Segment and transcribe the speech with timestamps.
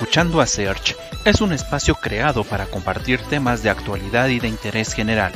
[0.00, 0.96] Escuchando a Search
[1.26, 5.30] es un espacio creado para compartir temas de actualidad y de interés general,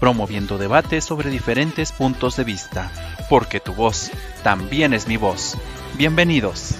[0.00, 2.90] promoviendo debates sobre diferentes puntos de vista,
[3.30, 4.10] porque tu voz
[4.42, 5.56] también es mi voz.
[5.96, 6.76] Bienvenidos.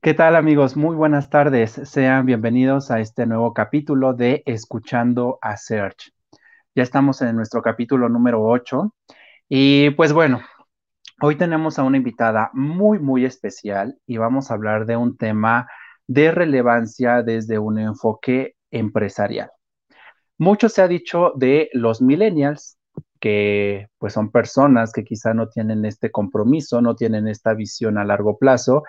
[0.00, 0.76] ¿Qué tal amigos?
[0.76, 1.72] Muy buenas tardes.
[1.72, 6.12] Sean bienvenidos a este nuevo capítulo de Escuchando a Search.
[6.76, 8.92] Ya estamos en nuestro capítulo número 8
[9.48, 10.40] y pues bueno,
[11.20, 15.68] hoy tenemos a una invitada muy, muy especial y vamos a hablar de un tema
[16.06, 19.50] de relevancia desde un enfoque empresarial.
[20.38, 22.78] Mucho se ha dicho de los millennials,
[23.20, 28.04] que pues son personas que quizá no tienen este compromiso, no tienen esta visión a
[28.04, 28.82] largo plazo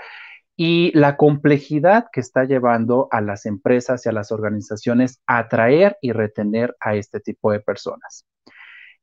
[0.58, 5.97] y la complejidad que está llevando a las empresas y a las organizaciones a atraer
[6.02, 8.25] y retener a este tipo de personas.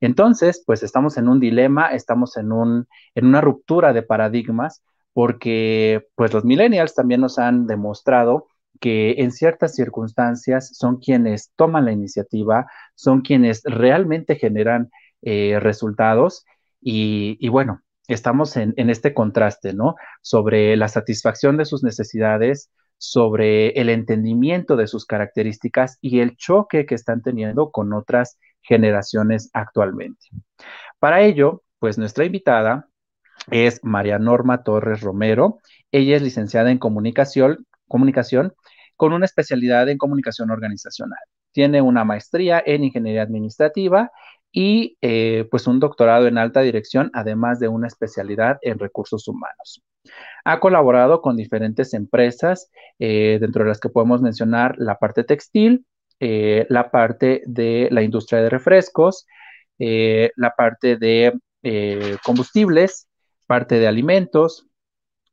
[0.05, 6.05] Entonces, pues estamos en un dilema, estamos en, un, en una ruptura de paradigmas, porque
[6.13, 8.45] pues los millennials también nos han demostrado
[8.79, 14.91] que en ciertas circunstancias son quienes toman la iniciativa, son quienes realmente generan
[15.23, 16.45] eh, resultados
[16.79, 19.95] y, bueno, estamos en, en, este contraste, ¿no?
[20.21, 26.85] Sobre la satisfacción de sus necesidades, sobre el entendimiento de sus características y el choque
[26.85, 30.27] que están teniendo con otras generaciones actualmente.
[30.99, 32.89] Para ello, pues nuestra invitada
[33.51, 35.59] es María Norma Torres Romero.
[35.91, 38.53] Ella es licenciada en comunicación, comunicación
[38.95, 41.19] con una especialidad en comunicación organizacional.
[41.51, 44.11] Tiene una maestría en ingeniería administrativa
[44.51, 49.83] y eh, pues un doctorado en alta dirección, además de una especialidad en recursos humanos.
[50.45, 55.85] Ha colaborado con diferentes empresas, eh, dentro de las que podemos mencionar la parte textil,
[56.19, 59.25] eh, la parte de la industria de refrescos,
[59.79, 63.07] eh, la parte de eh, combustibles,
[63.47, 64.67] parte de alimentos,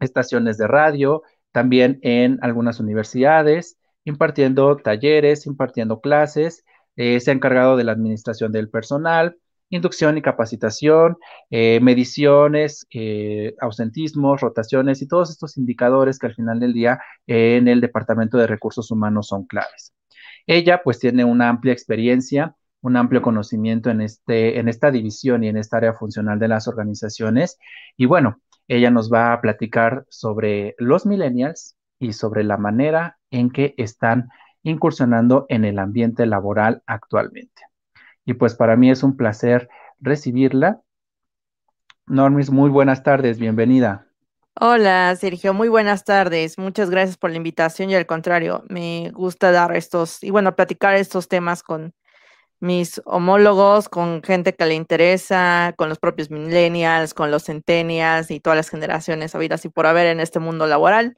[0.00, 1.22] estaciones de radio,
[1.53, 6.65] también en algunas universidades, impartiendo talleres, impartiendo clases,
[6.97, 9.38] se ha encargado de la administración del personal,
[9.71, 11.16] inducción y capacitación,
[11.50, 12.87] mediciones,
[13.60, 18.47] ausentismos, rotaciones y todos estos indicadores que al final del día en el Departamento de
[18.47, 19.92] Recursos Humanos son claves.
[20.47, 25.48] Ella pues tiene una amplia experiencia, un amplio conocimiento en, este, en esta división y
[25.48, 27.58] en esta área funcional de las organizaciones.
[27.97, 33.50] Y bueno, ella nos va a platicar sobre los millennials y sobre la manera en
[33.50, 34.28] que están
[34.62, 37.62] incursionando en el ambiente laboral actualmente.
[38.24, 39.69] Y pues para mí es un placer
[40.00, 40.82] recibirla.
[42.06, 44.12] Normis, muy buenas tardes, bienvenida.
[44.61, 46.59] Hola, Sergio, muy buenas tardes.
[46.59, 50.95] Muchas gracias por la invitación y al contrario, me gusta dar estos y bueno, platicar
[50.95, 51.95] estos temas con
[52.61, 58.41] mis homólogos, con gente que le interesa, con los propios millennials, con los centennials y
[58.41, 61.17] todas las generaciones habidas y por haber en este mundo laboral.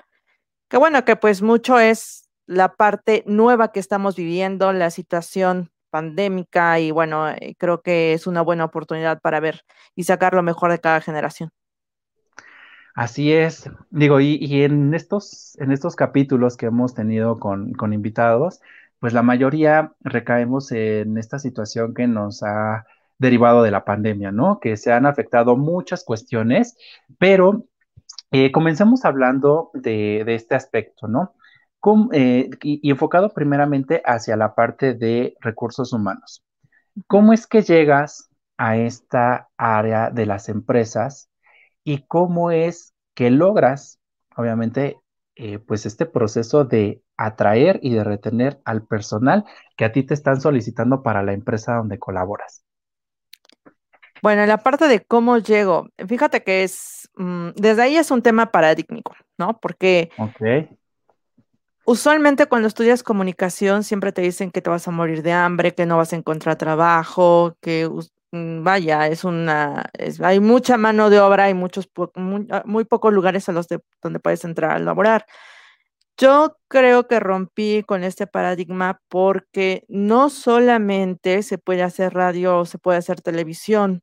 [0.71, 6.81] Que bueno, que pues mucho es la parte nueva que estamos viviendo, la situación pandémica
[6.81, 9.63] y bueno, eh, creo que es una buena oportunidad para ver
[9.97, 11.51] y sacar lo mejor de cada generación.
[12.95, 18.61] Así es, digo, y, en, estos, en estos capítulos que hemos tenido con, con, invitados,
[19.01, 22.87] pues la mayoría recaemos en esta situación que nos ha
[23.19, 24.61] derivado de la pandemia, ¿no?
[24.61, 26.77] Que se han afectado muchas cuestiones,
[27.19, 27.65] pero
[28.31, 31.35] eh, comencemos hablando de, de, este aspecto, ¿no?
[32.13, 36.45] Eh, y enfocado primeramente hacia la parte de recursos humanos.
[37.09, 41.29] ¿Cómo es que llegas a esta área de las empresas
[41.85, 44.01] y cómo es que logras,
[44.37, 44.99] obviamente,
[45.37, 49.45] eh, pues este proceso de atraer y de retener al personal
[49.77, 52.65] que a ti te están solicitando para la empresa donde colaboras.
[54.23, 58.23] Bueno, en la parte de cómo llego, fíjate que es, mm, desde ahí es un
[58.23, 59.59] tema paradigmático, ¿no?
[59.61, 60.11] Porque
[61.85, 65.85] usualmente cuando estudias comunicación siempre te dicen que te vas a morir de hambre, que
[65.85, 67.87] no vas a encontrar trabajo, que
[68.63, 69.91] vaya, es una,
[70.23, 71.89] hay mucha mano de obra, hay muchos,
[72.51, 75.27] ah, muy, pocos lugares a los de, donde puedes entrar a laborar.
[76.17, 82.67] Yo creo que rompí con este paradigma porque no solamente se puede hacer radio o
[82.67, 84.03] se puede hacer televisión,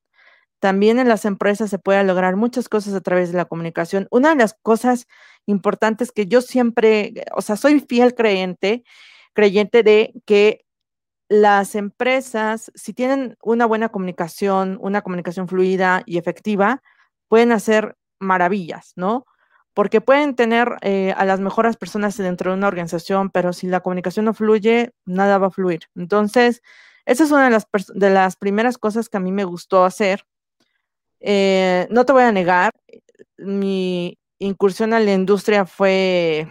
[0.62, 4.07] también en las empresas se puede lograr muchas cosas a través de la comunicación.
[4.12, 5.07] Una de las cosas
[5.48, 8.84] importantes que yo siempre, o sea, soy fiel creyente,
[9.34, 10.66] creyente de que
[11.31, 16.83] las empresas, si tienen una buena comunicación, una comunicación fluida y efectiva,
[17.30, 19.25] pueden hacer maravillas, ¿no?
[19.74, 23.80] Porque pueden tener eh, a las mejores personas dentro de una organización, pero si la
[23.80, 25.83] comunicación no fluye, nada va a fluir.
[25.95, 26.62] Entonces,
[27.06, 30.25] esa es una de las, primeras cosas que a mí me gustó hacer.
[31.22, 32.74] Eh, no te voy a negar,
[33.38, 36.45] mi incursión a la industria fue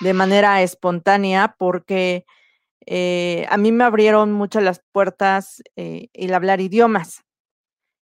[0.00, 2.26] de manera espontánea porque
[2.86, 7.22] eh, a mí me abrieron muchas las puertas eh, el hablar idiomas.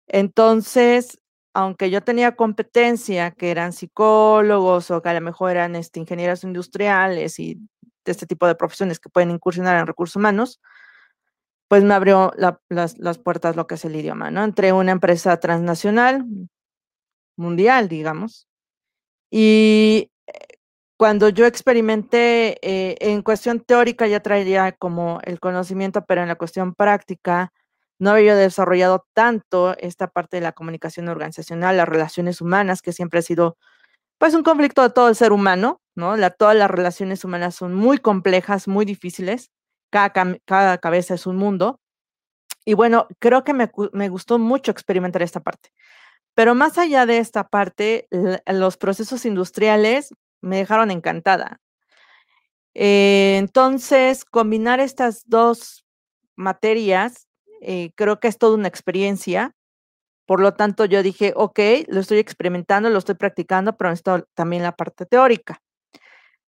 [0.07, 1.19] Entonces,
[1.53, 6.43] aunque yo tenía competencia, que eran psicólogos o que a lo mejor eran este, ingenieros
[6.43, 7.55] industriales y
[8.05, 10.59] de este tipo de profesiones que pueden incursionar en recursos humanos,
[11.67, 14.43] pues me abrió las, puertas lo que es el idioma, ¿no?
[14.43, 16.25] Entré una empresa transnacional,
[17.37, 18.47] mundial, digamos,
[19.31, 20.11] y
[20.99, 26.35] cuando yo experimenté eh, en cuestión teórica ya traía como el conocimiento, pero en la
[26.35, 27.53] cuestión práctica
[27.99, 33.19] no había desarrollado tanto esta parte de la comunicación organizacional, las relaciones humanas, que siempre
[33.19, 33.57] ha sido
[34.17, 36.17] pues un conflicto de todo el ser humano, ¿no?
[36.17, 39.51] La, todas las relaciones humanas son muy complejas, muy difíciles,
[39.91, 40.11] cada,
[40.45, 41.79] cada cabeza es un mundo.
[42.65, 45.69] Y bueno, creo que me, me gustó mucho experimentar esta parte.
[46.35, 48.07] Pero más allá de esta parte,
[48.45, 51.59] los procesos industriales me dejaron encantada.
[52.73, 55.85] Eh, entonces, combinar estas dos
[56.35, 57.27] materias,
[57.61, 59.55] eh, creo que es toda una experiencia.
[60.25, 64.63] Por lo tanto, yo dije, ok, lo estoy experimentando, lo estoy practicando, pero esto también
[64.63, 65.61] la parte teórica.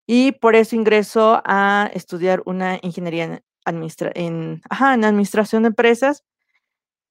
[0.07, 6.23] Y por eso ingreso a estudiar una ingeniería en, en, en administración de empresas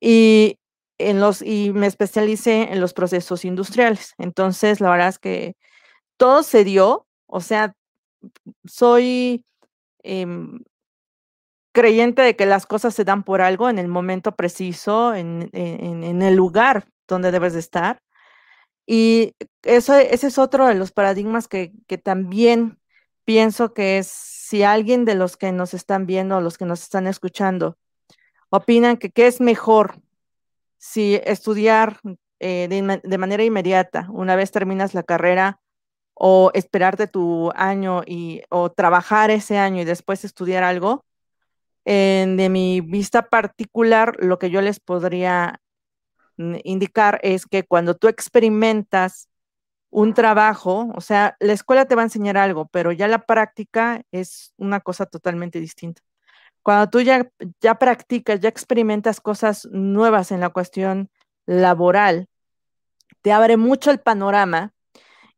[0.01, 0.59] y,
[0.99, 4.15] en los, y me especialicé en los procesos industriales.
[4.19, 5.57] Entonces, la verdad es que
[6.17, 7.75] todo se dio, o sea,
[8.65, 9.45] soy
[10.03, 10.61] em,
[11.73, 16.35] creyente de que las cosas se dan por algo en el momento preciso, en, el
[16.35, 18.01] lugar donde debes de estar.
[18.87, 21.73] Y eso, ese es otro de los paradigmas que,
[22.03, 22.79] también
[23.25, 27.07] pienso que es, si alguien de los que nos están viendo, los que nos están
[27.07, 27.77] escuchando,
[28.49, 30.01] opinan que qué es mejor,
[30.79, 32.01] si estudiar
[32.39, 35.61] eh, de, manera inmediata, una vez terminas la carrera,
[36.19, 41.05] o esperarte tu año y, o trabajar ese año y después estudiar algo,
[41.85, 45.61] de mi vista particular, lo que yo les podría
[46.37, 49.29] mm, indicar es que cuando tú experimentas
[49.91, 54.03] un trabajo, o sea, la escuela te va a enseñar algo, pero ya la práctica
[54.11, 56.03] es una cosa totalmente distinta.
[56.63, 57.31] Cuando tú ya,
[57.61, 61.11] ya practicas, ya experimentas cosas nuevas en la cuestión
[61.47, 62.29] laboral,
[63.23, 64.73] te abre mucho el panorama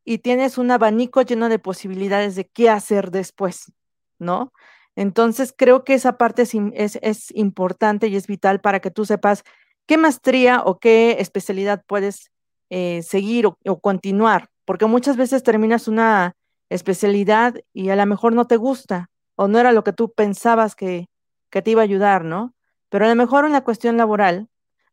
[0.08, 3.72] y tienes un abanico lleno de posibilidades de qué hacer después,
[4.18, 4.54] ¿no?
[4.96, 9.44] Entonces, creo que esa parte es, importante y es vital para que tú sepas
[9.86, 12.30] qué maestría o qué especialidad puedes
[12.70, 16.34] eh, seguir o, continuar, porque muchas veces terminas una
[16.70, 20.74] especialidad y a lo mejor no te gusta o no era lo que tú pensabas
[20.74, 21.10] que,
[21.50, 22.54] que te iba a ayudar, ¿no?
[22.88, 24.48] Pero a lo mejor en la cuestión laboral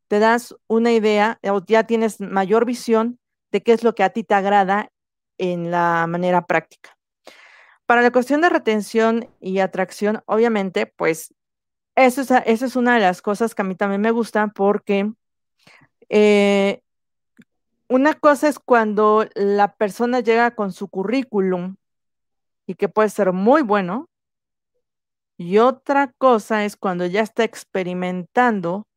[0.10, 3.18] te das una idea o ya tienes mayor visión
[3.54, 4.92] de qué es lo que a ti te agrada
[5.38, 6.98] en la manera práctica.
[7.86, 11.34] Para la cuestión de retención y atracción, obviamente, pues
[11.96, 15.12] eso es, esa es una de las cosas que a mí también me gustan porque
[16.10, 16.82] eh,
[17.88, 21.76] una cosa es cuando la persona llega con su currículum
[22.66, 24.10] y que puede ser muy bueno,
[25.38, 28.88] y otra cosa es cuando ya está experimentando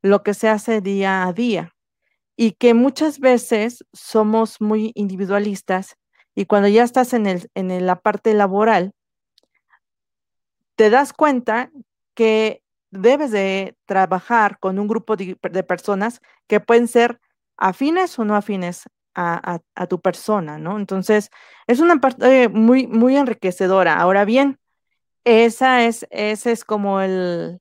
[0.00, 1.74] lo que se hace día a día
[2.40, 5.96] y que muchas veces somos muy individualistas
[6.36, 8.92] y cuando ya estás en, el, en la parte laboral,
[10.76, 11.72] te das cuenta
[12.14, 17.18] que debes de trabajar con un grupo de, personas que pueden ser
[17.56, 18.84] afines o no afines
[19.16, 20.78] a, tu persona, ¿no?
[20.78, 21.30] Entonces,
[21.66, 23.98] es una parte muy, muy enriquecedora.
[23.98, 24.60] Ahora bien,
[25.24, 27.58] esa es, ese es como el,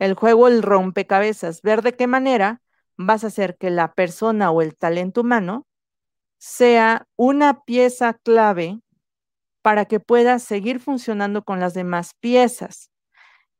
[0.00, 2.60] el juego, el rompecabezas, ver de qué manera
[2.96, 5.66] vas a hacer que la persona o el talento humano
[6.38, 8.80] sea una pieza clave
[9.62, 12.90] para que pueda seguir funcionando con las demás piezas.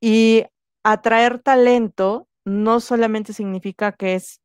[0.00, 0.45] Y
[0.85, 4.40] atraer talento no solamente significa que es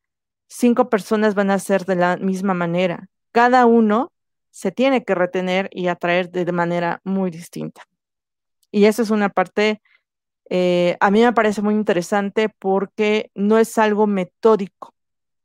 [0.47, 3.09] cinco personas van a ser de la misma manera.
[3.31, 4.11] Cada uno
[4.49, 7.83] se tiene que retener y atraer de manera muy distinta.
[8.71, 9.81] Y esa es una parte
[10.53, 14.93] eh, a mí me parece muy interesante porque no es algo metódico,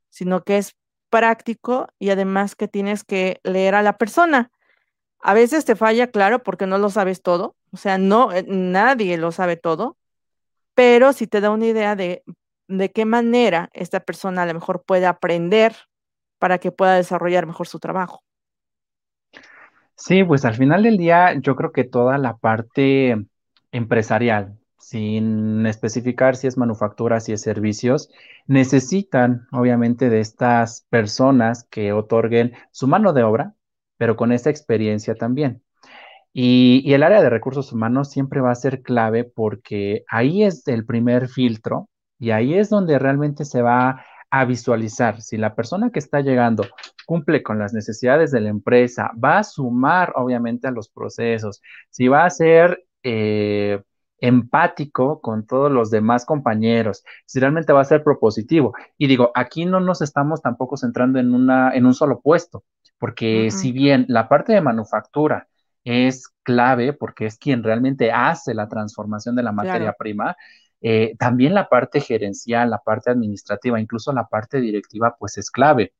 [0.09, 0.75] sino que es
[1.09, 4.51] práctico y además que tienes que leer a la persona.
[5.19, 9.17] A veces te falla, claro, porque no lo sabes todo, o sea, no, eh, nadie
[9.17, 9.97] lo sabe todo,
[10.75, 12.23] pero si te da una idea de,
[12.67, 15.73] de qué manera esta persona a lo mejor puede aprender
[16.37, 18.23] para que pueda desarrollar mejor su trabajo.
[19.95, 23.17] Sí, pues al final del día yo creo que toda la parte
[23.71, 28.09] empresarial, sin especificar si es manufactura, si es servicios,
[28.45, 33.53] necesitan obviamente de estas personas que otorguen su mano de obra,
[33.97, 35.61] pero con esa experiencia también.
[36.31, 40.65] Y, y, el área de recursos humanos siempre va a ser clave porque ahí es
[40.67, 45.89] el primer filtro y ahí es donde realmente se va a visualizar si la persona
[45.91, 46.63] que está llegando
[47.05, 52.07] cumple con las necesidades de la empresa, va a sumar obviamente a los procesos, si
[52.07, 53.81] va a ser eh,
[54.19, 58.73] empático con todos los demás compañeros, si realmente va a ser propositivo.
[58.97, 62.63] Y digo, aquí no nos estamos tampoco centrando en, una, en un solo puesto,
[62.99, 65.47] porque si bien la parte de manufactura
[65.83, 70.35] es clave, porque es quien realmente hace la transformación de la materia prima,
[70.81, 75.93] eh, también la parte gerencial, la parte administrativa, incluso la parte directiva, pues es clave.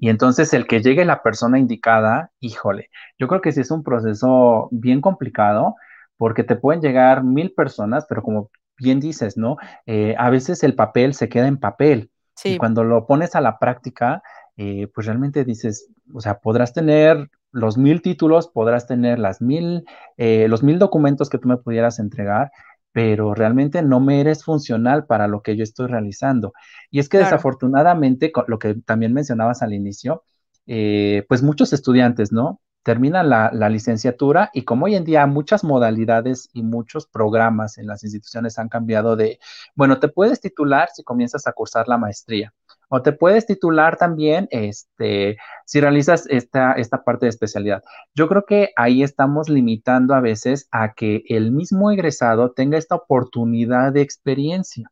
[0.00, 3.84] Y entonces el que llegue la persona indicada, híjole, yo creo que sí es un
[3.84, 5.76] proceso bien complicado
[6.22, 8.48] porque te pueden llegar mil personas, pero como
[8.78, 9.56] bien dices, ¿no?
[9.86, 12.12] Eh, a veces el papel se queda en papel.
[12.44, 14.22] Y cuando lo pones a la práctica,
[14.56, 19.84] eh, pues realmente dices, o sea, podrás tener los mil títulos, podrás tener las mil,
[20.16, 22.52] los mil documentos que tú me pudieras entregar,
[22.92, 26.52] pero realmente no me eres funcional para lo que yo estoy realizando.
[26.92, 30.22] Y es que desafortunadamente, lo que también mencionabas al inicio,
[30.66, 32.60] eh, pues muchos estudiantes, ¿no?
[32.82, 37.86] Terminan la, la, licenciatura y como hoy en día muchas modalidades y muchos programas en
[37.86, 39.38] las instituciones han cambiado de,
[39.74, 42.52] bueno, te puedes titular si comienzas a cursar la maestría,
[42.94, 47.82] o te puedes titular también este, si realizas esta, esta parte de especialidad.
[48.14, 52.96] Yo creo que ahí estamos limitando a veces a que el mismo egresado tenga esta
[52.96, 54.90] oportunidad de experiencia.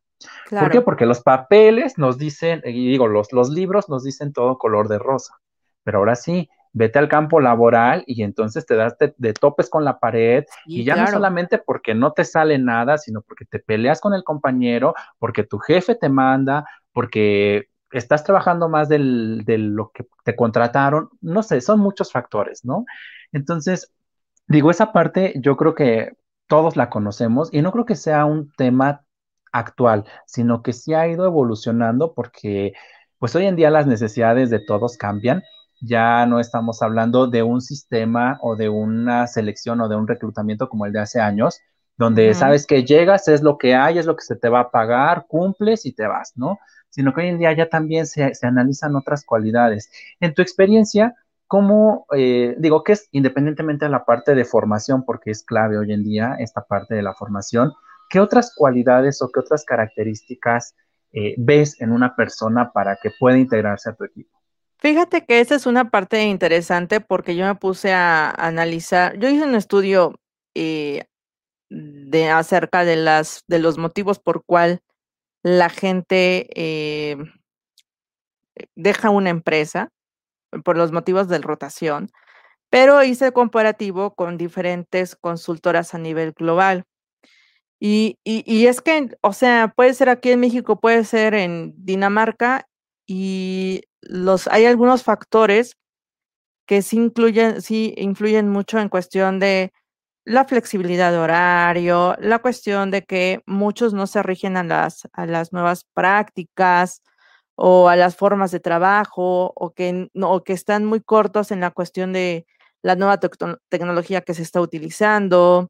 [0.49, 0.81] ¿Por qué?
[0.81, 4.97] Porque los papeles nos dicen, y digo, los, los libros nos dicen todo color de
[4.97, 5.35] rosa,
[5.83, 9.99] pero ahora sí, vete al campo laboral y entonces te das de, topes con la
[9.99, 14.13] pared y ya no solamente porque no te sale nada, sino porque te peleas con
[14.13, 20.35] el compañero, porque tu jefe te manda, porque estás trabajando más de lo que te
[20.35, 22.85] contrataron, no sé, son muchos factores, ¿no?
[23.31, 23.91] Entonces,
[24.47, 26.13] digo, esa parte yo creo que
[26.47, 29.03] todos la conocemos y no creo que sea un tema
[29.51, 32.73] actual, sino que sí ha ido evolucionando porque
[33.19, 35.43] pues hoy en día las necesidades de todos cambian.
[35.81, 40.69] Ya no estamos hablando de un sistema o de una selección o de un reclutamiento
[40.69, 41.59] como el de hace años,
[41.97, 44.71] donde sabes que llegas, es lo que hay, es lo que se te va a
[44.71, 46.59] pagar, cumples y te vas, ¿no?
[46.91, 49.89] sino que hoy en día ya también se, analizan otras cualidades.
[50.19, 51.15] En tu experiencia,
[51.47, 55.91] ¿cómo, eh, digo que es independientemente de la parte de formación, porque es clave hoy
[55.93, 57.73] en día esta parte de la formación,
[58.09, 60.75] ¿qué otras cualidades o qué otras características
[61.13, 64.40] eh, ves en una persona para que pueda integrarse a tu equipo?
[64.81, 69.43] Fíjate que esa es una parte interesante porque yo me puse a analizar, yo hice
[69.43, 70.15] un estudio
[70.55, 71.05] eh,
[71.69, 74.81] de acerca de las de los motivos por cuál
[75.43, 77.17] la gente eh,
[78.75, 79.89] deja una empresa
[80.65, 82.09] por los motivos de rotación,
[82.69, 86.85] pero hice comparativo con diferentes consultoras a nivel global.
[87.79, 92.67] Y, y, es que, o sea, puede ser aquí en México, puede ser en Dinamarca,
[93.07, 95.77] y los, hay algunos factores
[96.65, 99.71] que sí incluyen, sí influyen mucho en cuestión de
[100.25, 105.25] la flexibilidad de horario, la cuestión de que muchos no se rigen a las, a
[105.25, 107.01] las nuevas prácticas
[107.55, 111.71] o a las formas de trabajo o que, no, que están muy cortos en la
[111.71, 112.45] cuestión de
[112.83, 113.19] la nueva
[113.69, 115.69] tecnología que se está utilizando.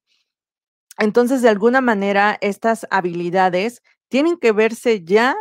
[0.97, 5.35] Entonces, de alguna manera, estas habilidades tienen que verse ya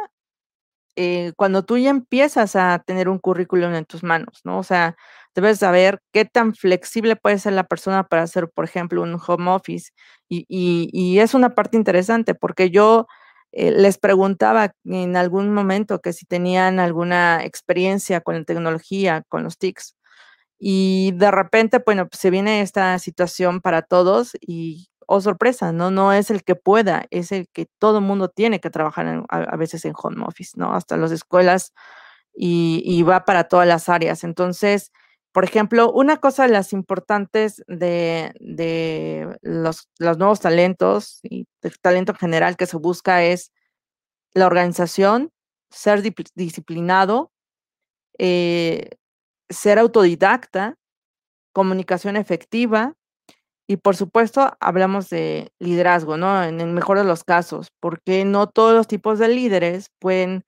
[0.96, 4.58] eh, cuando tú ya empiezas a tener un currículum en tus manos, ¿no?
[4.58, 4.96] O sea,
[5.34, 9.50] debes saber qué tan flexible puede ser la persona para hacer, por ejemplo, un home
[9.50, 9.92] office.
[10.28, 13.06] Y, es una parte interesante porque yo
[13.52, 19.44] eh, les preguntaba en algún momento que si tenían alguna experiencia con la tecnología, con
[19.44, 19.96] los TICs.
[20.58, 25.90] Y de repente, bueno, pues se viene esta situación para todos y, oh sorpresa, ¿no?
[25.90, 29.84] No es el que pueda, es el que todo mundo tiene que trabajar a, veces
[29.84, 30.72] en home office, ¿no?
[30.72, 31.72] Hasta las escuelas
[32.32, 34.22] y, va para todas las áreas.
[34.22, 34.92] Entonces,
[35.32, 42.18] por ejemplo, una cosa de las importantes de, los, nuevos talentos y el talento en
[42.18, 43.52] general que se busca es
[44.32, 45.32] la organización,
[45.70, 46.02] ser
[46.36, 47.32] disciplinado,
[48.18, 48.90] eh,
[49.48, 50.76] ser autodidacta,
[51.52, 52.94] comunicación efectiva
[53.70, 56.42] y por supuesto hablamos de liderazgo, ¿no?
[56.42, 60.44] En el mejor de los casos, porque no todos los tipos de líderes pueden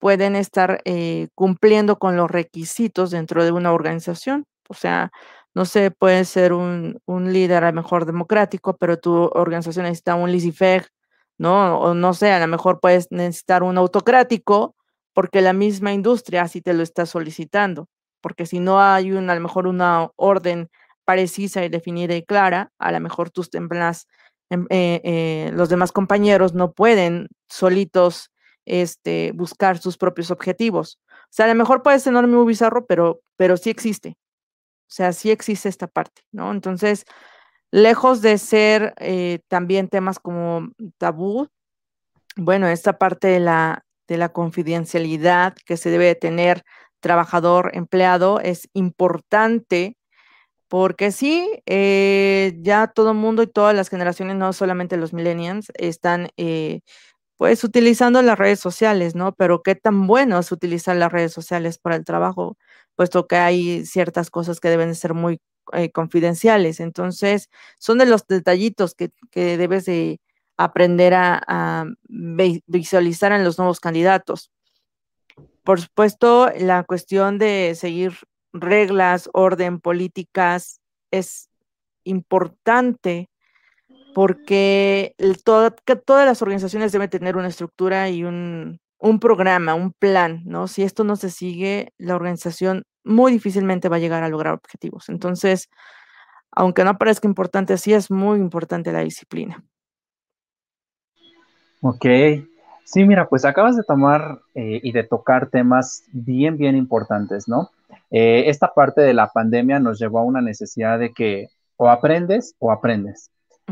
[0.00, 4.46] pueden estar eh, cumpliendo con los requisitos dentro de una organización.
[4.70, 5.10] O sea,
[5.54, 10.14] no sé, puede ser un, un líder a lo mejor democrático, pero tu organización necesita
[10.16, 10.88] un laissez
[11.38, 11.78] ¿no?
[11.78, 14.74] O no sé, a lo mejor puedes necesitar un autocrático
[15.14, 17.88] porque la misma industria así te lo está solicitando,
[18.22, 20.70] porque si no hay una, a lo mejor una orden
[21.04, 24.06] precisa y definida y clara, a lo mejor tus templas,
[24.50, 28.30] em, eh, eh, los demás compañeros no pueden solitos
[28.66, 30.98] este, buscar sus propios objetivos.
[31.08, 34.16] O sea, a lo mejor puede ser muy bizarro, pero, pero sí existe.
[34.92, 36.52] O sea, sí existe esta parte, ¿no?
[36.52, 37.04] Entonces,
[37.70, 41.48] lejos de ser eh, también temas como tabú,
[42.36, 46.62] bueno, esta parte de la, de la confidencialidad que se debe tener
[47.00, 49.96] trabajador, empleado, es importante
[50.72, 55.70] porque sí, eh, ya todo el mundo y todas las generaciones, no solamente los millennials,
[55.74, 56.80] están eh,
[57.36, 59.34] pues utilizando las redes sociales, ¿no?
[59.34, 62.56] Pero qué tan bueno es utilizar las redes sociales para el trabajo,
[62.96, 65.40] puesto que hay ciertas cosas que deben ser muy
[65.74, 66.80] eh, confidenciales.
[66.80, 70.20] Entonces, son de los detallitos que, debes de
[70.56, 71.84] aprender a,
[72.66, 74.50] visualizar en los nuevos candidatos.
[75.64, 78.14] Por supuesto, la cuestión de seguir
[78.52, 80.80] reglas, orden, políticas
[81.10, 81.48] es
[82.04, 83.28] importante
[84.14, 88.78] porque todas las organizaciones deben tener una estructura y un,
[89.20, 90.68] programa, un plan, ¿no?
[90.68, 95.08] Si esto no se sigue, la organización muy difícilmente va a llegar a lograr objetivos.
[95.08, 95.68] Entonces,
[96.50, 99.64] aunque no parezca importante, sí es muy importante la disciplina.
[101.80, 102.06] Ok,
[102.84, 107.70] sí, mira, pues acabas de tomar eh, y de tocar temas bien, bien importantes, ¿no?
[108.10, 112.54] Eh, esta parte de la pandemia nos llevó a una necesidad de que o aprendes
[112.58, 113.30] o aprendes.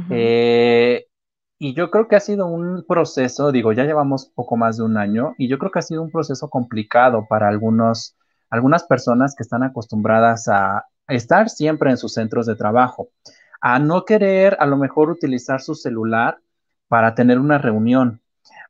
[0.08, 1.06] Eh,
[1.58, 4.96] y yo creo que ha sido un proceso, digo, ya llevamos poco más de un
[4.96, 8.16] año, y yo creo que ha sido un proceso complicado para algunos
[8.50, 13.08] algunas personas que están acostumbradas a estar siempre en sus centros de trabajo,
[13.60, 16.38] a no querer a lo mejor utilizar su celular
[16.88, 18.20] para tener una reunión,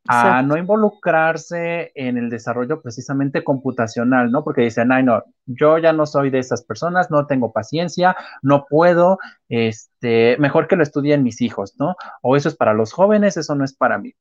[0.08, 4.42] a no involucrarse en el desarrollo precisamente computacional, ¿no?
[4.42, 8.66] Porque dicen, ay, no, yo ya no soy de esas personas, no tengo paciencia, no
[8.68, 11.96] puedo, este, mejor que lo estudien mis hijos, ¿no?
[12.22, 14.14] O eso es para los jóvenes, eso no es para mí.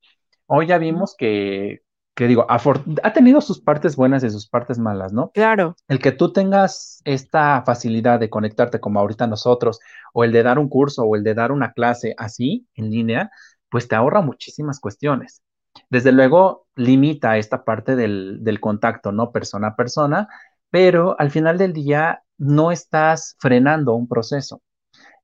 [0.47, 1.81] Hoy ya vimos que
[2.19, 5.31] que digo, ha tenido sus partes buenas y sus partes malas, ¿no?
[5.33, 5.77] Claro.
[5.87, 9.79] El que tú tengas esta facilidad de conectarte como ahorita nosotros,
[10.13, 13.31] o el de dar un curso o el de dar una clase así, en línea,
[13.69, 15.43] pues te ahorra muchísimas cuestiones.
[15.89, 19.31] Desde luego, limita esta parte del, del contacto, ¿no?
[19.31, 20.27] Persona a persona,
[20.69, 24.61] pero al final del día no estás frenando un proceso.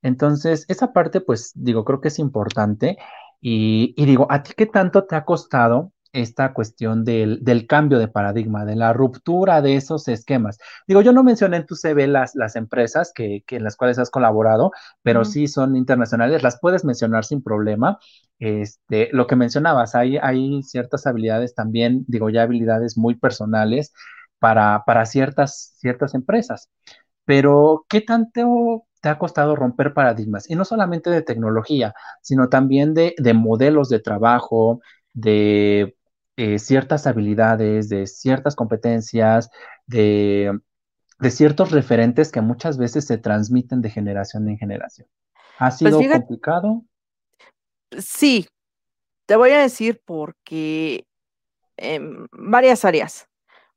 [0.01, 2.97] Entonces, esa parte, pues digo, creo que es importante.
[3.41, 8.07] Y, y, digo, ¿a ti qué tanto te ha costado esta cuestión del, cambio de
[8.07, 10.57] paradigma, de la ruptura de esos esquemas.
[10.87, 14.09] Digo, yo no mencioné en tu CV las, las empresas que, en las cuales has
[14.09, 14.71] colaborado,
[15.03, 17.99] pero sí son internacionales, las puedes mencionar sin problema.
[18.39, 23.93] Este, lo que mencionabas, hay, hay ciertas habilidades también, digo, ya habilidades muy personales
[24.39, 26.69] para, para ciertas, ciertas empresas.
[27.25, 30.49] Pero, ¿qué tanto te ha costado romper paradigmas?
[30.49, 34.79] Y no solamente de tecnología, sino también de, de modelos de trabajo,
[35.13, 35.95] de
[36.37, 39.49] eh, ciertas habilidades, de ciertas competencias,
[39.87, 40.59] de,
[41.29, 45.07] ciertos referentes que muchas veces se transmiten de generación en generación.
[45.59, 46.83] ¿Ha pues sido complicado?
[47.97, 48.47] Sí,
[49.25, 51.05] te voy a decir porque
[51.77, 53.27] en varias áreas.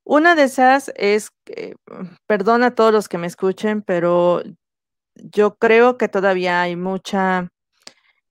[0.03, 1.77] Una de esas es, que,
[2.27, 4.43] perdona a todos los que me escuchen, pero
[5.15, 7.51] yo creo que todavía hay mucha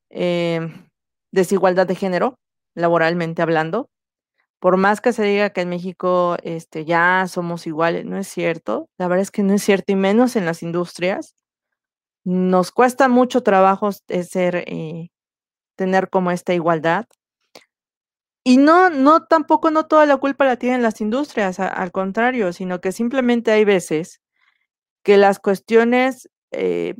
[0.09, 0.89] em,
[1.31, 2.35] desigualdad de género,
[2.75, 3.89] laboralmente hablando
[4.59, 8.89] por más que se diga que en México este, ya somos iguales, no es cierto.
[8.97, 11.35] La verdad es que no es cierto, y menos en las industrias.
[12.25, 15.09] Nos cuesta mucho trabajo ser, eh,
[15.77, 17.05] tener como esta igualdad.
[18.43, 22.79] Y no, no, tampoco no toda la culpa la tienen las industrias, al contrario, sino
[22.79, 24.21] que simplemente hay veces
[25.03, 26.95] que las cuestiones eh,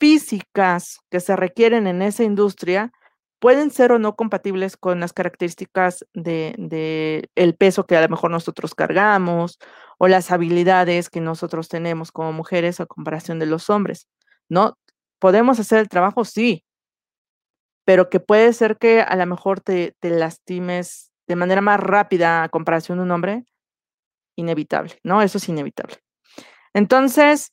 [0.00, 2.92] físicas que se requieren en esa industria
[3.38, 8.30] pueden ser o no compatibles con las características de, el peso que a lo mejor
[8.30, 9.58] nosotros cargamos
[9.98, 14.08] o las habilidades que nosotros tenemos como mujeres a comparación de los hombres,
[14.48, 14.78] ¿no?
[15.18, 16.24] ¿Podemos hacer el trabajo?
[16.24, 16.64] Sí,
[17.84, 22.42] pero que puede ser que a lo mejor te, te lastimes de manera más rápida
[22.42, 23.44] a comparación de un hombre,
[24.36, 25.22] inevitable, ¿no?
[25.22, 25.96] Eso es inevitable.
[26.72, 27.52] Entonces,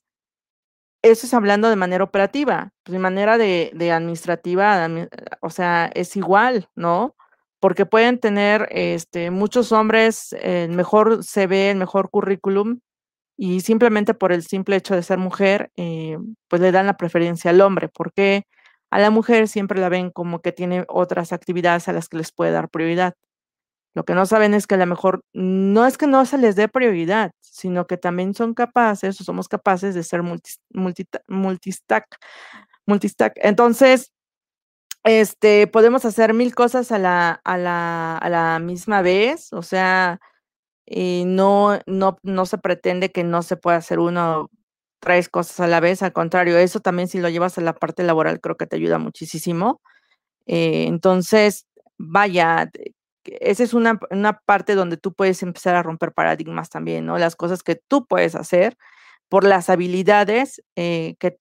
[1.10, 4.88] eso es hablando de manera operativa, pues de manera de, administrativa,
[5.40, 7.14] o sea, es igual, ¿no?
[7.60, 12.80] Porque pueden tener este, muchos hombres el mejor CV, el mejor currículum,
[13.36, 17.50] y simplemente por el simple hecho de ser mujer, eh, pues le dan la preferencia
[17.50, 18.44] al hombre, porque
[18.90, 22.32] a la mujer siempre la ven como que tiene otras actividades a las que les
[22.32, 23.14] puede dar prioridad.
[23.96, 26.54] Lo que no saben es que a lo mejor no es que no se les
[26.54, 31.22] dé prioridad, sino que también son capaces o somos capaces de ser multistack.
[32.86, 33.32] multistack.
[33.36, 34.12] Entonces,
[35.04, 40.20] este, podemos hacer mil cosas a la, a la, a la misma vez, o sea,
[40.86, 44.50] eh, no, no, no se pretende que no se pueda hacer uno
[45.00, 48.02] tres cosas a la vez, al contrario, eso también si lo llevas a la parte
[48.02, 49.80] laboral creo que te ayuda muchísimo.
[50.46, 51.66] Eh, entonces,
[51.98, 52.70] vaya,
[53.40, 57.18] esa es una, una, parte donde tú puedes empezar a romper paradigmas también, ¿no?
[57.18, 58.76] Las cosas que tú puedes hacer
[59.28, 61.38] por las habilidades eh, que,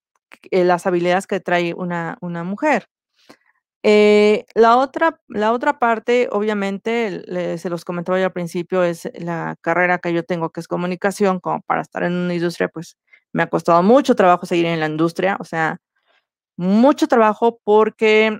[0.51, 2.87] las habilidades que trae una, una mujer.
[3.83, 9.55] Eh, la, otra, la otra parte, obviamente, se los comentaba yo al principio, es la
[9.61, 12.97] carrera que yo tengo, que es comunicación, como para estar en una industria, pues
[13.31, 15.77] me ha costado mucho trabajo seguir en la industria, o sea,
[16.57, 18.39] mucho trabajo porque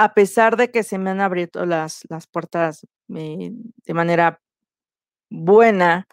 [0.00, 3.52] a pesar de que se me han abierto las, las puertas eh,
[3.84, 4.40] de manera
[5.28, 6.08] buena,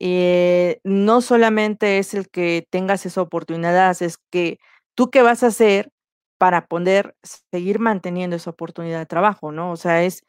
[0.00, 4.58] eh, no solamente es el que tengas esa oportunidad, es que
[4.94, 5.90] tú qué vas a hacer
[6.38, 7.16] para poder
[7.52, 9.72] seguir manteniendo esa oportunidad de trabajo, ¿no?
[9.72, 10.24] O sea, es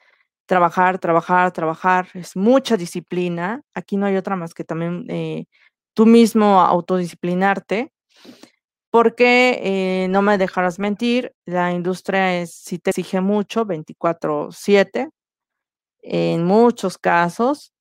[0.45, 3.61] trabajar, trabajar, trabajar, es mucha disciplina.
[3.73, 5.45] Aquí no hay otra más que también eh,
[5.93, 7.93] tú mismo autodisciplinarte,
[8.91, 15.09] porque eh, no me dejarás mentir, la industria es, si te exige mucho, 24/7,
[16.01, 17.73] en muchos casos,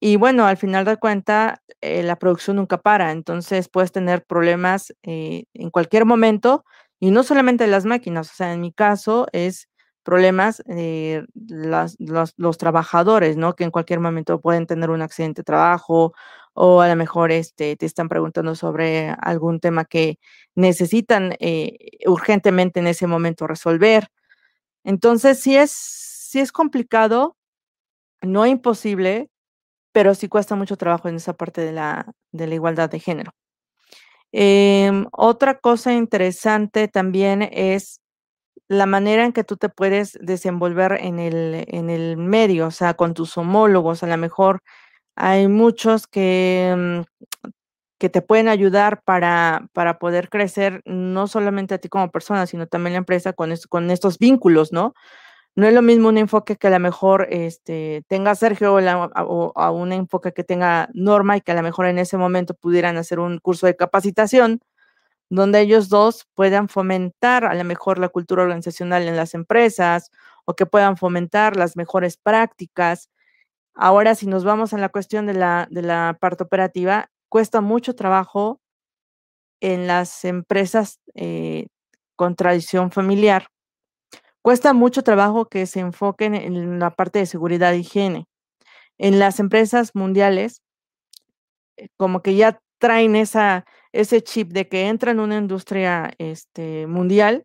[0.00, 4.94] y bueno, al final de cuenta, eh, la producción nunca para, entonces puedes tener problemas
[5.02, 6.64] en cualquier momento
[7.00, 9.68] y no solamente las máquinas, o sea, en mi caso es
[10.08, 11.96] problemas eh, los,
[12.38, 13.54] los, trabajadores, ¿no?
[13.54, 16.14] Que en cualquier momento pueden tener un accidente de trabajo
[16.60, 20.18] o a lo mejor este, te están preguntando sobre algún tema que
[20.56, 24.08] necesitan eh, urgentemente en ese momento resolver.
[24.84, 27.36] Entonces, sí es, sí es complicado,
[28.22, 29.30] no imposible,
[29.92, 33.32] pero sí cuesta mucho trabajo en esa parte de la, de la igualdad de género.
[34.32, 38.00] Em, otra cosa interesante también es
[38.68, 42.94] la manera en que tú te puedes desenvolver en el, en el medio, o sea,
[42.94, 44.02] con tus homólogos.
[44.02, 44.60] A lo mejor
[45.18, 47.02] hay muchos que, mm,
[47.98, 52.66] que te pueden ayudar para, para poder crecer, no solamente a ti como persona, sino
[52.68, 54.94] también la empresa con, con estos vínculos, ¿no?
[55.56, 59.70] No es lo mismo un enfoque que a lo mejor este, tenga Sergio o, a
[59.72, 63.20] un enfoque que tenga Norma y que a lo mejor en ese momento pudieran hacer
[63.20, 64.60] un curso de capacitación
[65.30, 70.10] donde ellos dos puedan fomentar a lo mejor la cultura organizacional en las empresas
[70.44, 73.10] o que puedan fomentar las mejores prácticas.
[73.78, 77.94] Ahora, si nos vamos a la cuestión de la, de la parte operativa, cuesta mucho
[77.94, 78.60] trabajo
[79.60, 81.66] en las empresas eh,
[82.16, 83.46] con tradición familiar
[84.42, 88.26] Cuesta mucho trabajo que se enfoquen en la parte de seguridad e higiene.
[88.98, 90.62] En las empresas mundiales,
[91.76, 96.86] eh, como que ya traen esa, ese chip de que entran en una industria este,
[96.86, 97.44] mundial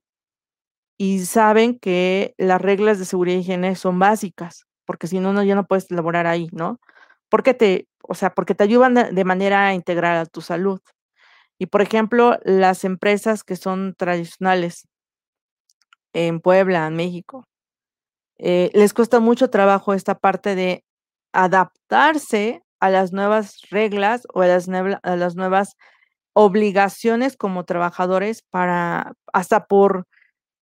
[0.97, 5.41] y saben que las reglas de seguridad e higiene son básicas, porque si no, no
[5.41, 6.79] ya no puedes laborar ahí, ¿no?
[7.27, 10.82] Porque te, o sea, porque te ayudan de manera integral a tu salud.
[11.58, 14.88] Y por ejemplo, las empresas que son tradicionales,
[16.13, 17.47] en Puebla, en México.
[18.38, 20.84] Eh, les cuesta mucho trabajo esta parte de
[21.34, 25.75] adaptarse a las nuevas reglas o a las, a las nuevas
[26.34, 30.06] obligaciones como trabajadores para hasta por,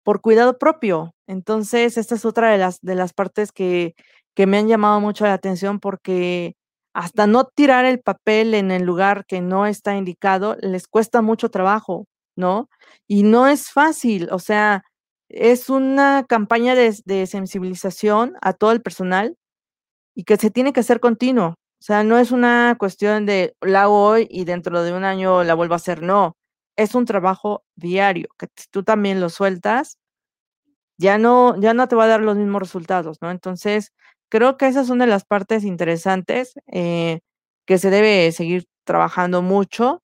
[0.08, 1.12] por cuidado propio.
[1.26, 3.94] Entonces, esta es otra de las, de las partes que,
[4.34, 6.54] que me han llamado mucho la atención porque
[6.94, 11.50] hasta no tirar el papel en el lugar que no está indicado, les cuesta mucho
[11.50, 12.70] trabajo, ¿no?
[13.06, 14.82] Y no es fácil, o sea,
[15.28, 19.36] es una campaña de, sensibilización a todo el personal
[20.14, 21.48] y que se tiene que hacer continuo.
[21.48, 25.44] O sea, no es una cuestión de la hago hoy y dentro de un año
[25.44, 26.00] la vuelvo a hacer.
[26.02, 26.37] No,
[26.78, 29.98] es un trabajo diario, que tú también lo sueltas,
[30.98, 33.30] ya no, ya no te va a dar los mismos resultados, ¿no?
[33.30, 33.92] Entonces,
[34.28, 37.20] creo que esas son de las partes interesantes eh,
[37.66, 40.02] que se debe seguir trabajando mucho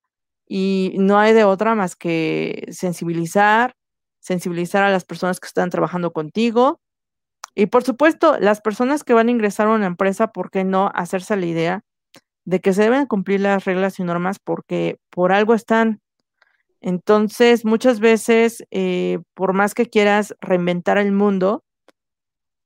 [0.48, 3.74] y no hay de otra más que sensibilizar,
[4.20, 6.80] sensibilizar a las personas que están trabajando contigo.
[7.54, 10.90] Y por supuesto, las personas que van a ingresar a una empresa, ¿por qué no
[10.94, 11.82] hacerse la idea
[12.46, 16.00] de que se deben cumplir las reglas y normas porque por algo están?
[16.86, 21.64] Entonces, muchas veces, eh, por más que quieras reinventar el mundo,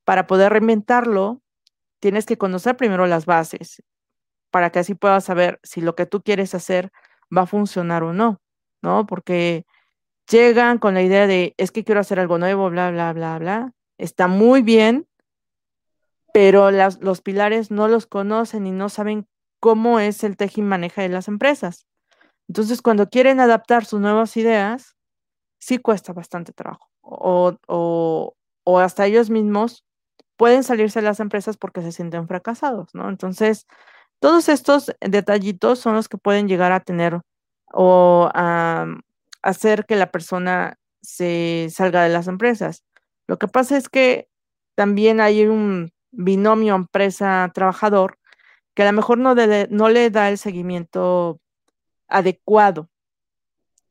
[0.03, 1.41] para poder reinventarlo,
[2.01, 3.81] tienes que conocer primero las bases.
[4.51, 6.91] para que así puedas saber si lo que tú quieres hacer
[7.35, 8.41] va a funcionar o no,
[8.81, 9.05] ¿no?
[9.07, 9.65] Porque
[10.29, 13.73] llegan con la idea de, es que quiero hacer algo nuevo, bla, bla, bla, bla.
[13.99, 15.07] Está muy bien,
[16.33, 19.27] pero los pilares no los conocen y no saben
[19.59, 21.88] cómo es el teje y maneja de las empresas.
[22.49, 24.95] Entonces, cuando quieren adaptar sus nuevas ideas,
[25.59, 26.89] sí cuesta bastante trabajo.
[27.01, 27.55] O,
[28.65, 29.85] o hasta ellos mismos
[30.35, 33.09] pueden salirse de las empresas porque se sienten fracasados, ¿no?
[33.09, 33.67] Entonces,
[34.19, 37.21] todos estos detallitos son los que pueden llegar a tener
[37.71, 38.87] o a
[39.43, 42.83] hacer que la persona se salga de las empresas.
[43.27, 44.27] Lo que pasa es que
[44.75, 48.17] también hay un binomio empresa-trabajador
[48.75, 51.39] que a lo mejor no, no le da el seguimiento
[52.09, 52.89] adecuado.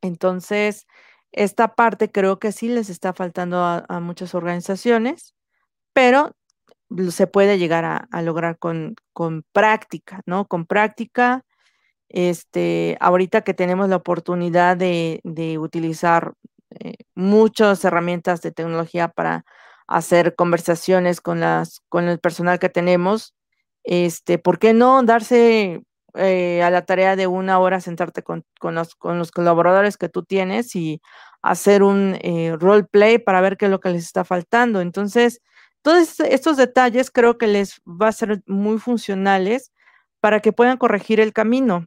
[0.02, 0.87] Entonces,
[1.33, 5.35] esta parte creo que sí les está faltando a, muchas organizaciones,
[5.92, 6.37] pero
[7.11, 10.46] se puede llegar a, lograr con, con, práctica, ¿no?
[10.46, 11.44] Con práctica,
[12.09, 15.20] este, ahorita que tenemos la oportunidad de,
[15.61, 16.35] utilizar
[16.70, 19.44] eh, muchas herramientas de tecnología para
[19.87, 23.35] hacer conversaciones con, las, con el personal que tenemos,
[23.85, 25.83] este, ¿por qué no darse
[26.18, 30.24] eh, a la tarea de una hora sentarte con, los, con, los, colaboradores que tú
[30.24, 31.00] tienes y
[31.42, 34.81] hacer un eh, role play para ver qué es lo que les está faltando?
[34.81, 35.40] Entonces,
[35.83, 39.72] todos estos detalles creo que les va a ser muy funcionales
[40.20, 41.87] para que puedan corregir el camino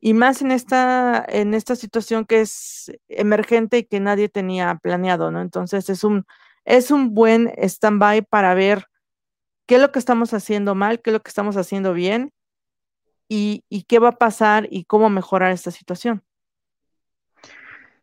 [0.00, 5.30] y más en esta, en esta situación que es emergente y que nadie tenía planeado,
[5.30, 5.42] ¿no?
[5.42, 6.24] Entonces es un,
[6.64, 8.86] es un buen stand-by para ver
[9.66, 12.32] qué es lo que estamos haciendo mal, qué es lo que estamos haciendo bien
[13.30, 16.22] y, qué va a pasar y cómo mejorar esta situación.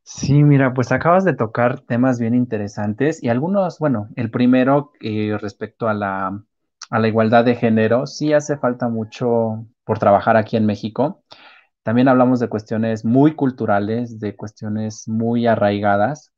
[0.03, 5.37] Sí, mira, pues acabas de tocar temas bien interesantes y algunos, bueno, el primero eh,
[5.39, 11.23] respecto a la igualdad de género, sí hace falta mucho por trabajar aquí en México.
[11.83, 16.31] También hablamos de cuestiones muy culturales, de cuestiones muy arraigadas,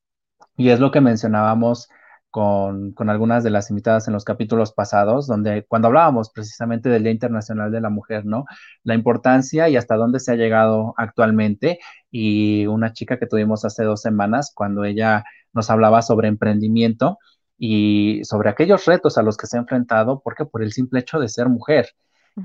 [0.57, 1.89] y es lo que mencionábamos
[2.31, 7.11] con, algunas de las invitadas en los capítulos pasados, donde cuando hablábamos precisamente del Día
[7.11, 8.45] Internacional de la Mujer, ¿no?
[8.83, 11.79] La importancia y hasta dónde se ha llegado actualmente.
[12.11, 17.17] Y una chica que tuvimos hace dos semanas, cuando ella nos hablaba sobre emprendimiento
[17.57, 21.19] y sobre aquellos retos a los que se ha enfrentado, porque por el simple hecho
[21.19, 21.89] de ser mujer.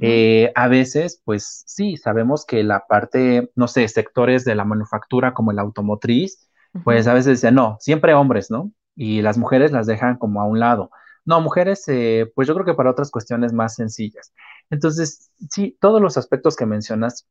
[0.01, 5.35] Eh, a veces, pues sí, sabemos que la parte, no sé, sectores de la manufactura
[5.35, 6.49] como el automotriz,
[6.83, 8.73] pues a veces dicen, no, siempre hombres, ¿no?
[8.97, 10.91] Y las mujeres las dejan como a un lado.
[11.25, 14.33] No, mujeres, eh, pues yo creo que para otras cuestiones más sencillas.
[14.71, 17.27] Entonces, sí, todos los aspectos que mencionas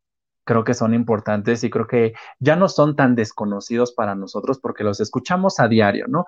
[0.45, 4.84] creo que son importantes y creo que ya no son tan desconocidos para nosotros porque
[4.84, 6.26] los escuchamos a diario, ¿no?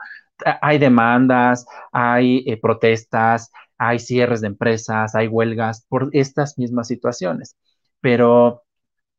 [0.61, 7.57] Hay demandas, hay eh, protestas, hay cierres de empresas, hay huelgas por estas mismas situaciones.
[8.01, 8.63] Pero,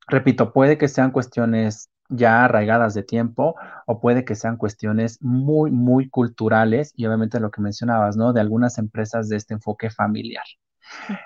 [0.09, 5.71] repito, puede que sean cuestiones ya arraigadas de tiempo o puede que sean cuestiones muy,
[5.71, 8.33] muy culturales y obviamente lo que mencionabas, ¿no?
[8.33, 10.45] De algunas empresas de este enfoque familiar.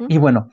[0.09, 0.51] Y bueno,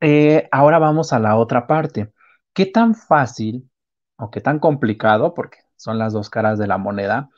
[0.00, 2.12] eh, ahora vamos a la otra parte.
[2.52, 3.68] ¿Qué tan fácil
[4.16, 7.30] o qué tan complicado, porque son las dos caras de la moneda,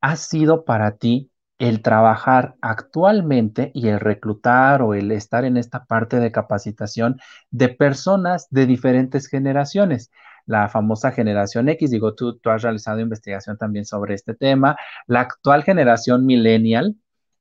[0.00, 5.84] ha sido para ti el trabajar actualmente y el reclutar o el estar en esta
[5.86, 7.18] parte de capacitación
[7.50, 10.10] de personas de diferentes generaciones.
[10.46, 15.20] La famosa generación X, digo, tú, tú has realizado investigación también sobre este tema, la
[15.20, 16.96] actual generación millennial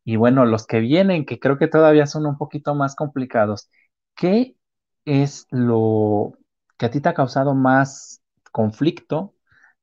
[0.05, 3.69] y bueno, los que vienen, que creo que todavía son un poquito más complicados.
[4.15, 4.55] ¿Qué
[5.05, 6.33] es lo
[6.77, 9.33] que a ti te ha causado más conflicto?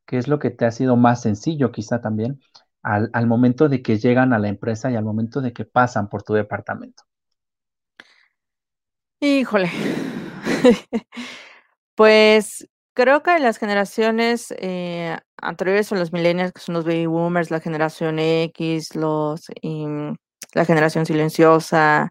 [0.07, 2.41] ¿Qué es lo que te ha sido más sencillo quizá también
[2.83, 6.23] al, momento de que llegan a la empresa y al momento de que pasan por
[6.23, 7.05] tu departamento?
[9.21, 9.71] Híjole.
[11.95, 17.51] pues creo que las generaciones eh, anteriores a los millennials, que son los baby boomers,
[17.51, 19.47] la generación X, los,
[20.55, 22.11] la generación silenciosa,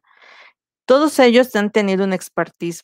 [0.86, 2.84] todos ellos han tenido una expertise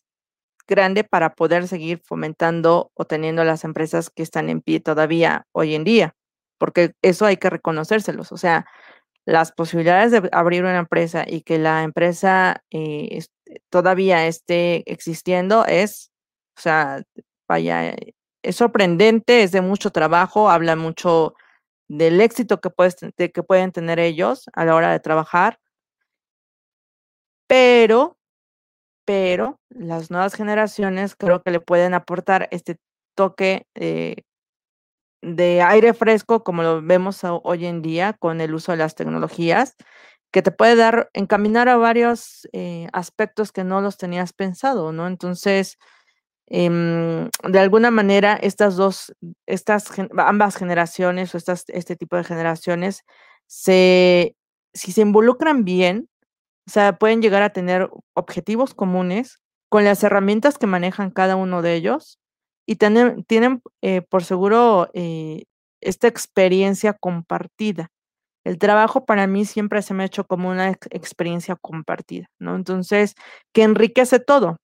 [0.68, 5.76] grande para poder seguir fomentando o teniendo las empresas que están en pie todavía hoy
[5.76, 6.16] en día
[6.58, 8.32] porque eso hay que reconocérselos.
[8.32, 8.66] O sea,
[9.26, 13.24] las posibilidades de abrir una empresa y que la empresa eh,
[13.70, 16.12] todavía esté existiendo es,
[16.58, 17.04] o sea,
[17.48, 17.96] vaya,
[18.44, 21.34] es sorprendente, es de mucho trabajo, habla mucho
[21.90, 22.70] del éxito que,
[23.44, 25.60] pueden tener ellos a la hora de trabajar,
[27.48, 28.18] pero,
[29.06, 32.78] pero las nuevas generaciones creo que le pueden aportar este
[33.16, 34.24] toque eh,
[35.22, 39.76] de aire fresco, como lo vemos hoy en día con el uso de las tecnologías,
[40.32, 45.08] que te puede dar, encaminar a varios eh, aspectos que no los tenías pensado, ¿no?
[45.08, 45.78] Entonces,
[46.48, 49.14] em, de alguna manera, estas dos,
[49.48, 53.04] estas, ambas generaciones o estas, este tipo de generaciones,
[53.48, 54.36] se,
[54.74, 56.10] si se involucran bien,
[56.68, 61.62] o sea, pueden llegar a tener objetivos comunes con las herramientas que manejan cada uno
[61.62, 62.20] de ellos
[62.68, 65.44] y tienen, tienen eh, por seguro eh,
[65.82, 67.90] esta experiencia compartida.
[68.46, 72.56] El trabajo para mí siempre se me ha hecho como una experiencia compartida, ¿no?
[72.56, 73.16] Entonces,
[73.54, 74.58] que enriquece todo.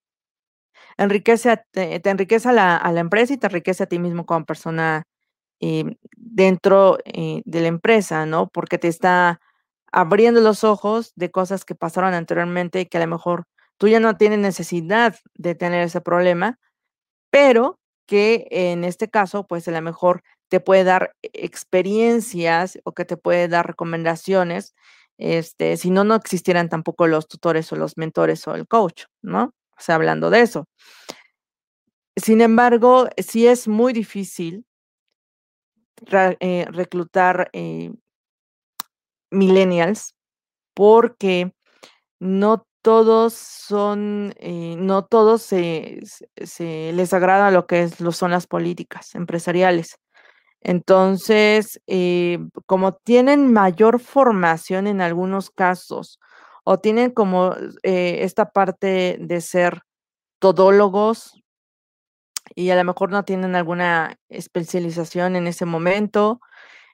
[0.98, 4.46] Enriquece te, enriquece a la, a la, empresa y te enriquece a ti mismo como
[4.46, 5.04] persona
[5.60, 8.50] eh, dentro de la empresa, ¿no?
[8.50, 9.40] Porque te está
[9.92, 13.46] abriendo los ojos de cosas que pasaron anteriormente y que a lo mejor
[13.78, 16.60] tú ya no tienes necesidad de tener ese problema,
[17.32, 23.06] pero que en este caso, pues a lo mejor te puede dar experiencias o que
[23.06, 24.76] te puede dar recomendaciones,
[25.18, 29.54] este, si no, no existieran tampoco los tutores o los mentores o el coach, ¿no?
[29.78, 30.66] O sea, hablando de eso.
[32.16, 34.66] Sin embargo, sí es muy difícil
[36.12, 37.92] eh, reclutar eh,
[39.32, 40.16] millennials
[40.76, 41.54] porque
[42.20, 46.02] no todos son, eh, no todos se,
[46.94, 49.98] les agrada lo que son las políticas empresariales.
[50.62, 51.82] Entonces,
[52.66, 56.20] como tienen mayor formación en algunos casos
[56.64, 59.82] o tienen como eh, esta parte de ser
[60.40, 61.34] todólogos
[62.56, 66.40] y a lo mejor no tienen alguna especialización en ese momento,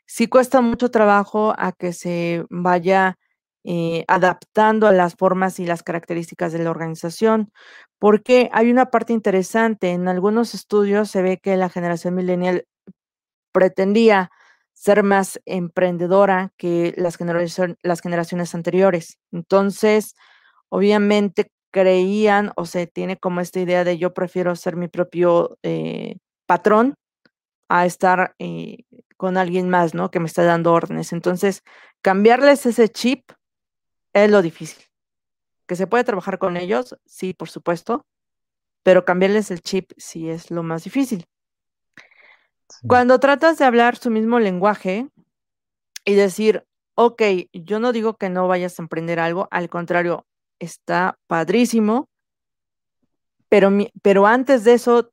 [0.05, 3.17] sí cuesta mucho trabajo a que se vaya
[3.65, 7.51] eh, adaptando a las formas y las características de la organización,
[7.99, 9.91] porque hay una parte interesante.
[9.91, 12.65] En algunos estudios se ve que la generación millennial
[13.51, 14.31] pretendía
[14.79, 17.17] ser más emprendedora que las,
[17.83, 19.17] las generaciones anteriores.
[19.33, 20.15] Entonces,
[20.69, 26.15] obviamente creían o se tiene como esta idea de yo prefiero ser mi propio eh,
[26.45, 26.95] patrón
[27.67, 28.85] a estar eh,
[29.17, 30.11] con alguien más, ¿no?
[30.11, 31.11] Que me está dando órdenes.
[31.11, 31.61] Entonces,
[32.01, 33.33] cambiarles ese chip
[34.13, 34.81] es lo difícil.
[35.67, 38.05] Que se puede trabajar con ellos, sí, por supuesto,
[38.83, 41.25] pero cambiarles el chip sí es lo más difícil.
[42.87, 45.07] Cuando tratas de hablar su mismo lenguaje
[46.05, 47.21] y decir, ok,
[47.53, 50.25] yo no digo que no vayas a emprender algo, al contrario,
[50.59, 52.09] está padrísimo,
[53.49, 55.11] pero, pero antes de eso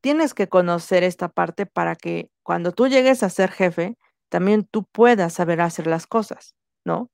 [0.00, 3.96] tienes que conocer esta parte para que cuando tú llegues a ser jefe,
[4.28, 6.54] también tú puedas saber hacer las cosas,
[6.84, 7.10] ¿no?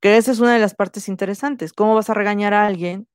[0.00, 1.72] Que esa es una de las partes interesantes.
[1.72, 3.08] ¿Cómo vas a regañar a alguien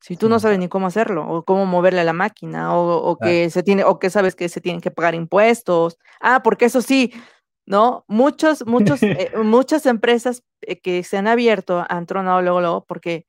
[0.00, 3.50] si tú no sabes ni cómo hacerlo o cómo moverle a la máquina o, que
[3.50, 5.98] se tiene o que sabes que se tienen que pagar impuestos?
[6.20, 7.12] Ah, porque eso sí,
[7.66, 8.04] ¿no?
[8.08, 13.26] Muchos, muchos, eh, muchas empresas eh, que se han abierto han tronado luego, luego porque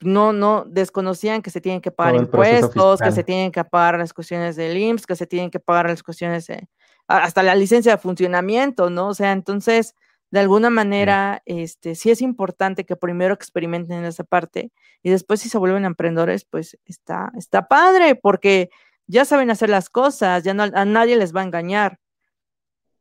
[0.00, 4.12] no, no desconocían que se tienen que pagar impuestos, que se tienen que pagar las
[4.12, 6.68] cuestiones del IMSS, que se tienen que pagar las cuestiones de,
[7.06, 9.08] hasta la licencia de funcionamiento, ¿no?
[9.08, 9.94] O sea, entonces
[10.34, 15.40] de alguna manera, este, sí es importante que primero experimenten en esa parte y después
[15.40, 18.68] si se vuelven emprendedores, pues está, está padre porque
[19.06, 22.00] ya saben hacer las cosas, ya no, a nadie les va a engañar.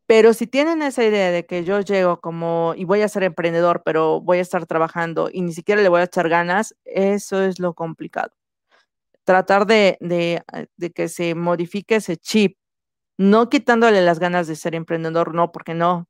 [0.05, 3.81] Pero si tienen esa idea de que yo llego como y voy a ser emprendedor,
[3.83, 7.57] pero voy a estar trabajando y ni siquiera le voy a echar ganas, eso es
[7.57, 8.31] lo complicado.
[9.23, 10.43] Tratar de, de,
[10.77, 12.59] de que se modifique ese chip,
[13.17, 16.07] no quitándole las ganas de ser emprendedor, no, porque no,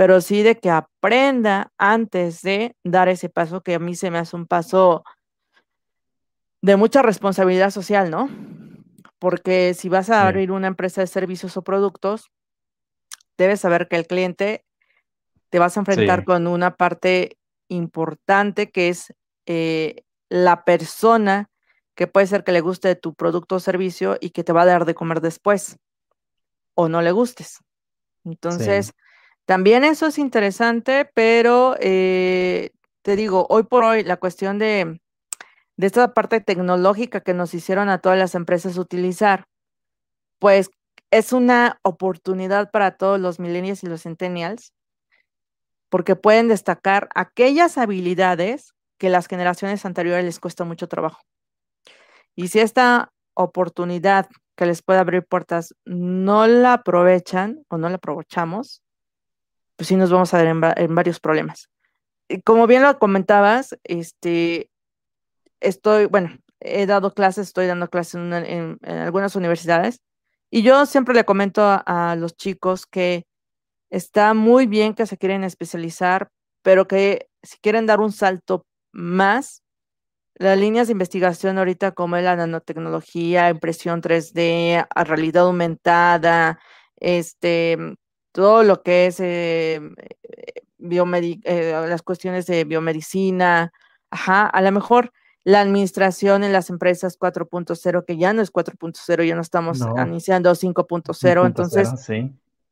[0.00, 4.16] pero sí de que aprenda antes de dar ese paso que a mí se me
[4.16, 5.04] hace un paso
[6.62, 8.30] de mucha responsabilidad social, ¿no?
[9.18, 12.30] Porque si vas a abrir una empresa de servicios o productos,
[13.36, 14.64] debes saber que el cliente
[15.50, 17.36] te vas a enfrentar con una parte
[17.68, 19.12] importante que es
[19.44, 21.50] eh, la persona
[21.94, 24.66] que puede ser que le guste tu producto o servicio y que te va a
[24.66, 25.76] dar de comer después
[26.72, 27.58] o no le gustes.
[28.24, 28.94] Entonces,
[29.50, 32.70] también eso es interesante, pero eh,
[33.02, 35.00] te digo, hoy por hoy la cuestión de,
[35.76, 39.48] de esta parte tecnológica que nos hicieron a todas las empresas utilizar,
[40.38, 40.70] pues
[41.10, 44.72] es una oportunidad para todos los millennials y los centennials,
[45.88, 51.22] porque pueden destacar aquellas habilidades que las generaciones anteriores les cuesta mucho trabajo.
[52.36, 57.96] Y si esta oportunidad que les puede abrir puertas no la aprovechan o no la
[57.96, 58.84] aprovechamos,
[59.80, 61.70] pues sí nos vamos a ver en, varios problemas.
[62.44, 64.70] Como bien lo comentabas, este,
[65.58, 70.02] estoy, bueno, he dado clases, estoy dando clases en, algunas universidades
[70.50, 73.24] y yo siempre le comento a, los chicos que
[73.88, 76.28] está muy bien que se quieren especializar,
[76.60, 79.62] pero que si quieren dar un salto más,
[80.34, 86.60] las líneas de investigación ahorita como la nanotecnología, impresión 3D, realidad aumentada,
[86.96, 87.78] este,
[88.32, 89.80] todo lo que es eh,
[90.78, 93.72] eh, las cuestiones de biomedicina,
[94.10, 95.12] ajá, a lo mejor
[95.44, 100.50] la administración en las empresas 4.0, que ya no es 4.0, ya no estamos iniciando
[100.52, 101.88] 5.0, entonces,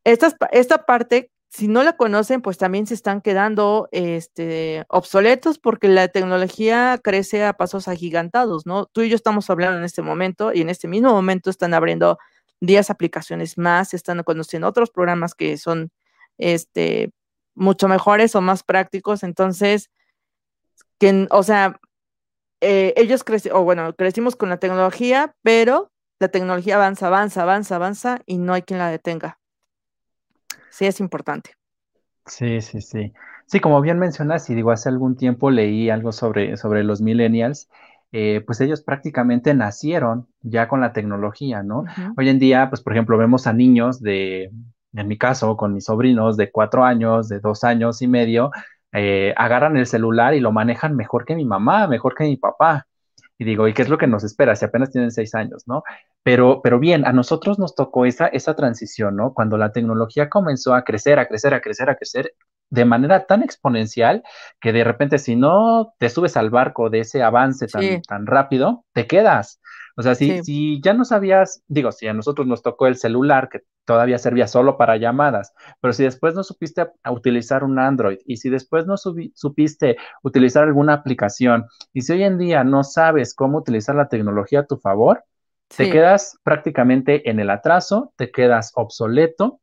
[0.05, 5.89] esta, esta parte si no la conocen, pues también se están quedando este, obsoletos porque
[5.89, 8.85] la tecnología crece a pasos agigantados, ¿no?
[8.87, 12.19] Tú y yo estamos hablando en este momento y en este mismo momento están abriendo
[12.61, 15.91] 10 aplicaciones más, están conociendo otros programas que son
[16.39, 17.11] este,
[17.55, 19.23] mucho mejores o más prácticos.
[19.23, 19.91] Entonces,
[20.99, 21.81] que, o sea,
[22.61, 27.77] eh, ellos crecieron, o bueno, crecimos con la tecnología, pero la tecnología avanza, avanza, avanza,
[27.77, 29.39] avanza y no hay quien la detenga
[30.79, 31.51] sí es importante.
[32.27, 33.13] Sí, sí, sí.
[33.47, 37.69] Sí, como bien mencionas, y digo, hace algún tiempo leí algo sobre, sobre los millennials,
[38.13, 41.85] eh, pues ellos prácticamente nacieron ya con la tecnología, ¿no?
[42.17, 44.51] Hoy en día, pues por ejemplo, vemos a niños de,
[44.95, 48.51] en mi caso, con mis sobrinos de cuatro años, de dos años y medio,
[48.93, 52.87] eh, agarran el celular y lo manejan mejor que mi mamá, mejor que mi papá.
[53.41, 55.85] Y digo, ¿y qué es lo que nos espera si apenas tienen seis años, no?
[56.25, 59.33] Pero, pero bien, a nosotros nos tocó esa, esa transición, ¿no?
[59.33, 62.35] Cuando la tecnología comenzó a crecer, a crecer, a crecer, a crecer
[62.71, 64.23] de manera tan exponencial
[64.61, 68.85] que de repente si no te subes al barco de ese avance tan, tan rápido,
[68.93, 69.61] te quedas.
[69.97, 73.49] O sea, si, si ya no sabías, digo, si a nosotros nos tocó el celular,
[73.49, 78.37] que todavía servía solo para llamadas, pero si después no supiste utilizar un Android y
[78.37, 83.59] si después no supiste utilizar alguna aplicación y si hoy en día no sabes cómo
[83.59, 85.25] utilizar la tecnología a tu favor,
[85.75, 89.61] te quedas prácticamente en el atraso, te quedas obsoleto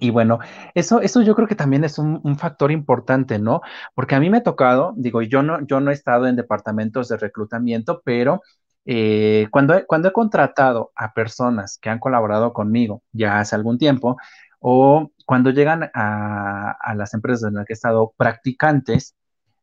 [0.00, 0.38] y bueno,
[0.74, 3.60] eso, eso yo creo que también es un, un, factor importante, ¿no?
[3.94, 7.08] Porque a mí me ha tocado, digo, yo no, yo no he estado en departamentos
[7.08, 8.40] de reclutamiento, pero
[8.86, 13.78] eh, cuando, he, cuando he contratado a personas que han colaborado conmigo ya hace algún
[13.78, 14.16] tiempo,
[14.58, 19.14] o cuando llegan a, a las empresas en las que he estado practicantes,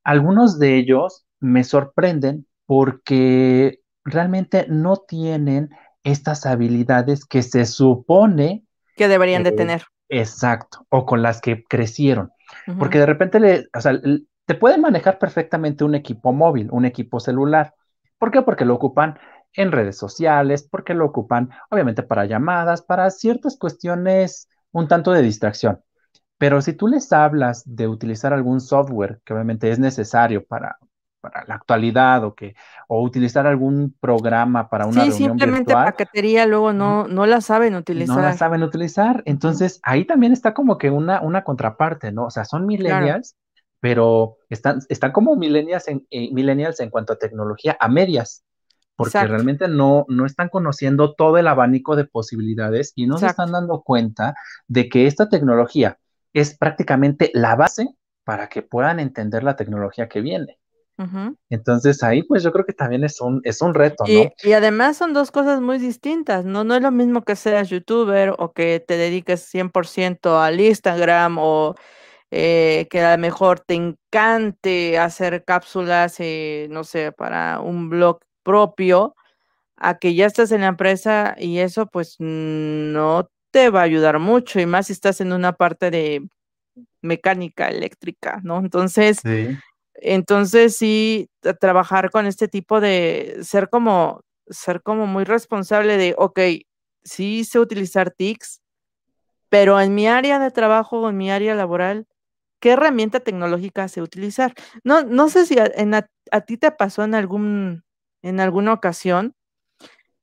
[0.04, 5.70] algunos de ellos me sorprenden porque realmente no tienen
[6.04, 8.64] estas habilidades que se supone
[8.96, 9.84] que deberían de tener.
[10.10, 12.32] Exacto, o con las que crecieron.
[12.80, 14.00] Porque de repente le, o sea,
[14.46, 17.74] te pueden manejar perfectamente un equipo móvil, un equipo celular,
[18.18, 18.42] ¿Por qué?
[18.42, 19.18] Porque lo ocupan
[19.54, 25.22] en redes sociales, porque lo ocupan obviamente para llamadas, para ciertas cuestiones un tanto de
[25.22, 25.82] distracción.
[26.38, 30.78] Pero si tú les hablas de utilizar algún software que obviamente es necesario para,
[31.22, 32.56] para la actualidad o que
[32.88, 38.16] o utilizar algún programa para una sí, simplemente paquetería luego no, no la saben utilizar.
[38.16, 39.24] No la saben utilizar.
[39.26, 42.26] Entonces, ahí también está como que una, una contraparte, ¿no?
[42.26, 43.36] O sea, son millennials
[43.80, 48.44] pero están, están como millennials en, eh, millennials en cuanto a tecnología a medias,
[48.96, 53.52] porque realmente no, no están conociendo todo el abanico de posibilidades y no se están
[53.52, 54.34] dando cuenta
[54.68, 56.00] de que esta tecnología
[56.34, 57.90] es prácticamente la base
[58.24, 60.58] para que puedan entender la tecnología que viene.
[61.50, 64.32] Entonces ahí pues yo creo que también es un, es un reto, y, ¿no?
[64.44, 66.64] Y además son dos cosas muy distintas, ¿no?
[66.64, 71.76] No es lo mismo que seas youtuber o que te dediques 100% al Instagram o
[72.32, 78.20] eh, que a lo mejor te encante hacer cápsulas, eh, no sé, para un blog
[78.44, 79.16] propio,
[79.78, 84.20] a que ya estás en la empresa y eso pues no te va a ayudar
[84.20, 86.28] mucho y más si estás en una parte de
[87.02, 88.60] mecánica eléctrica, ¿no?
[88.60, 89.22] Entonces,
[89.98, 91.30] entonces sí,
[91.60, 96.40] trabajar con este tipo de ser como, ser como muy responsable de, ok,
[97.04, 98.62] sí sé utilizar TICs,
[99.50, 102.08] pero en mi área de trabajo, en mi área laboral,
[102.60, 104.54] qué herramienta tecnológica se utilizar.
[104.84, 105.94] No, no sé si a, en
[106.46, 107.84] ti te pasó en algún,
[108.22, 109.36] en alguna ocasión,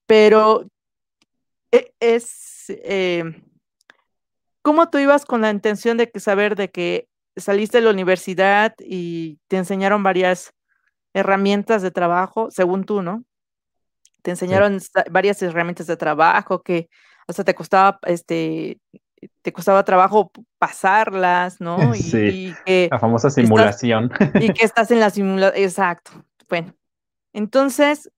[0.06, 0.66] pero
[1.72, 3.24] e, es eh,
[4.62, 8.74] ¿cómo tú ibas con la intención de que saber de que saliste de la universidad
[8.78, 10.52] y te enseñaron varias
[11.12, 13.24] herramientas de trabajo, según tú, ¿no?
[14.22, 14.80] Te enseñaron
[15.10, 16.88] varias herramientas de trabajo que,
[17.26, 18.78] o sea, te costaba este
[19.42, 21.76] te costaba trabajo pasarlas, ¿no?
[21.94, 24.10] Sí, la famosa simulación.
[24.34, 26.10] y que estás en la simulación, exacto.
[26.48, 26.74] Bueno,
[27.32, 28.10] entonces,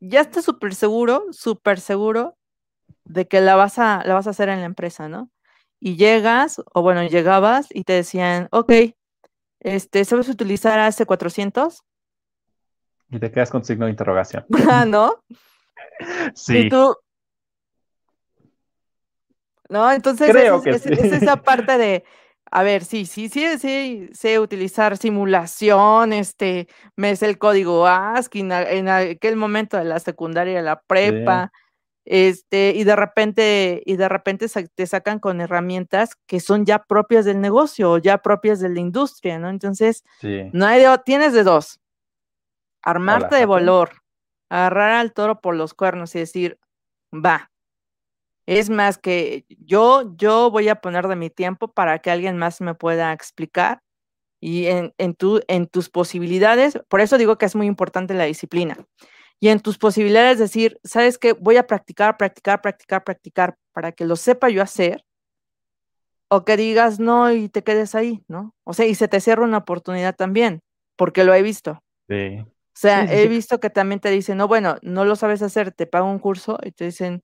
[0.00, 2.36] ya estás súper seguro, súper seguro
[3.04, 5.30] de que la vas, a, la vas a hacer en la empresa, ¿no?
[5.86, 8.72] Y llegas, o bueno, llegabas y te decían, ok,
[9.60, 11.82] este, ¿sabes utilizar AC400?
[13.10, 14.46] Y te quedas con signo de interrogación.
[14.70, 15.22] Ah, ¿no?
[16.34, 16.56] Sí.
[16.56, 16.96] Y tú,
[19.68, 19.92] ¿no?
[19.92, 22.04] Entonces, es, esa parte de,
[22.50, 26.66] a ver, sí, sí, sí, sí, sé utilizar simulación, este,
[26.96, 31.52] me sé el código ASCII en, aquel momento de la secundaria, la prepa,
[32.04, 37.24] este, y de repente, y de repente te sacan con herramientas que son ya propias
[37.24, 39.48] del negocio, ya propias de la industria, ¿no?
[39.48, 41.80] Entonces, no hay de, tienes de dos,
[42.82, 44.02] armarte de valor,
[44.50, 46.58] agarrar al toro por los cuernos y decir,
[47.12, 47.50] va,
[48.46, 52.60] es más que yo, yo voy a poner de mi tiempo para que alguien más
[52.60, 53.80] me pueda explicar
[54.40, 58.24] y en, en, tu, en tus posibilidades, por eso digo que es muy importante la
[58.24, 58.76] disciplina.
[59.40, 61.32] Y en tus posibilidades decir, ¿sabes qué?
[61.32, 65.04] Voy a practicar, practicar, practicar, practicar para que lo sepa yo hacer.
[66.28, 68.54] O que digas no y te quedes ahí, ¿no?
[68.64, 70.62] O sea, y se te cierra una oportunidad también,
[70.96, 71.82] porque lo he visto.
[72.08, 72.38] Sí.
[72.38, 75.86] O sea, he visto que también te dicen, no, bueno, no lo sabes hacer, te
[75.86, 77.22] pago un curso y te dicen,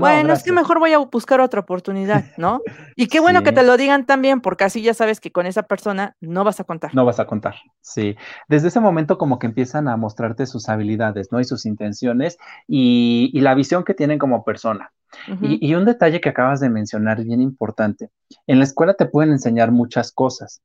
[0.00, 2.60] bueno, es que mejor voy a buscar otra oportunidad, ¿no?
[2.96, 5.62] Y qué bueno que te lo digan también, porque así ya sabes que con esa
[5.62, 6.94] persona no vas a contar.
[6.94, 8.16] No vas a contar, sí.
[8.48, 11.40] Desde ese momento como que empiezan a mostrarte sus habilidades, ¿no?
[11.40, 14.92] Y sus intenciones y, la visión que tienen como persona.
[15.40, 18.10] y, y, un detalle que acabas de mencionar, bien importante.
[18.46, 20.62] En la escuela te pueden enseñar muchas cosas.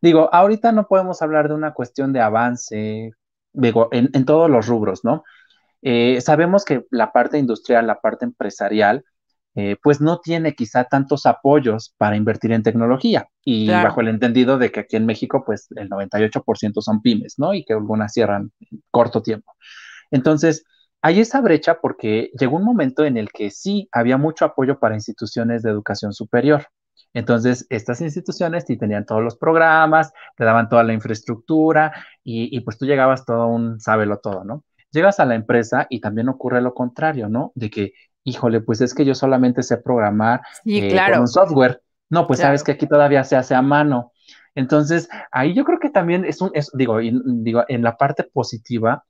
[0.00, 3.12] Digo, ahorita no podemos hablar de una cuestión de avance,
[3.52, 5.24] digo, en, en todos los rubros, ¿no?
[5.82, 9.04] Eh, sabemos que la parte industrial, la parte empresarial,
[9.54, 14.56] eh, pues no tiene quizá tantos apoyos para invertir en tecnología y bajo el entendido
[14.56, 17.52] de que aquí en México pues el 98% son pymes, ¿no?
[17.52, 19.52] Y que algunas cierran en corto tiempo.
[20.10, 20.64] Entonces,
[21.02, 24.94] hay esa brecha porque llegó un momento en el que sí había mucho apoyo para
[24.94, 26.66] instituciones de educación superior.
[27.14, 31.92] Entonces, estas instituciones sí tenían todos los programas, te daban toda la infraestructura
[32.24, 34.64] y, y pues tú llegabas todo un sábelo todo, ¿no?
[34.92, 37.52] Llegas a la empresa y también ocurre lo contrario, ¿no?
[37.54, 37.92] De que,
[38.24, 41.82] híjole, pues es que yo solamente sé programar eh, con un software.
[42.10, 44.12] No, pues sabes que aquí todavía se hace a mano.
[44.54, 49.04] Entonces, ahí yo creo que también es un, digo, digo, en la parte positiva,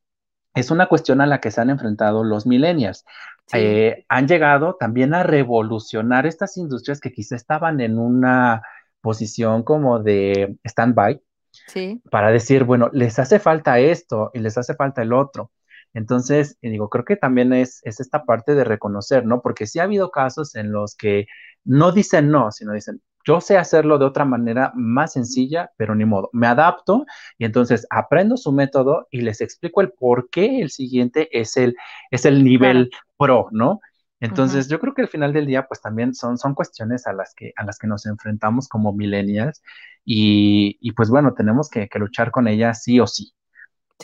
[0.55, 3.05] es una cuestión a la que se han enfrentado los millennials.
[3.53, 8.63] Eh, han llegado también a revolucionar estas industrias que quizá estaban en una
[9.01, 11.21] posición como de stand-by,
[11.67, 12.01] sí.
[12.11, 15.51] para decir, bueno, les hace falta esto y les hace falta el otro.
[15.95, 19.43] Entonces, digo, creo que también es, es esta parte de reconocer, ¿no?
[19.43, 21.27] Porque sí ha habido casos en los que
[21.65, 26.05] no dicen no, sino dicen, yo sé hacerlo de otra manera más sencilla, pero ni
[26.05, 27.07] modo, me adapto
[27.39, 31.77] y entonces aprendo su método y les explico el por qué el siguiente es el,
[32.11, 33.81] es el nivel pro, ¿no?
[34.19, 37.35] Entonces, yo creo que al final del día, pues también son, son cuestiones a las,
[37.35, 39.63] que, a las que nos enfrentamos como millennials
[40.05, 43.35] y, y pues bueno, tenemos que, que, luchar con ellas sí o sí.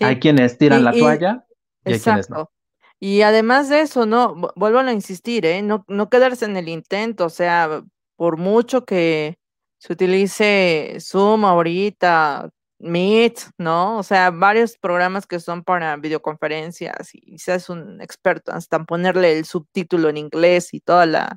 [0.00, 1.44] Hay quienes tiran la toalla
[1.84, 2.50] Exacto.
[3.00, 5.62] Y además de eso, no, vuelvo a insistir, ¿eh?
[5.62, 7.82] No, no quedarse en el intento, o sea,
[8.16, 9.38] por mucho que
[9.78, 12.50] se utilice Zoom ahorita,
[12.80, 13.98] Meet, ¿no?
[13.98, 19.44] O sea, varios programas que son para videoconferencias y seas un experto, hasta ponerle el
[19.44, 21.36] subtítulo en inglés y toda la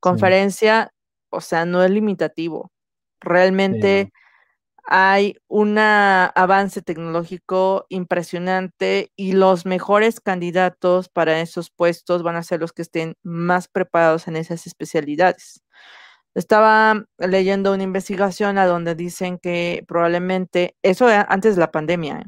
[0.00, 0.92] conferencia,
[1.30, 2.72] o sea, no es limitativo.
[3.20, 4.12] Realmente
[4.84, 12.60] hay un avance tecnológico impresionante y los mejores candidatos para esos puestos van a ser
[12.60, 15.62] los que estén más preparados en esas especialidades.
[16.34, 22.26] Estaba leyendo una investigación a donde dicen que probablemente, eso antes de la pandemia, ¿eh?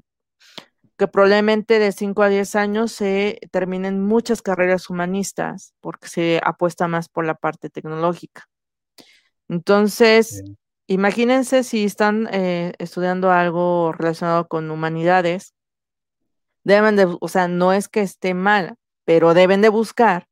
[0.98, 6.88] que probablemente de 5 a 10 años se terminen muchas carreras humanistas porque se apuesta
[6.88, 8.48] más por la parte tecnológica.
[9.48, 10.42] Entonces,
[10.93, 15.55] Imagínense si están eh, estudiando algo relacionado con humanidades,
[16.64, 18.76] deben de, o sea, no es que esté mal,
[19.07, 20.28] pero deben de buscar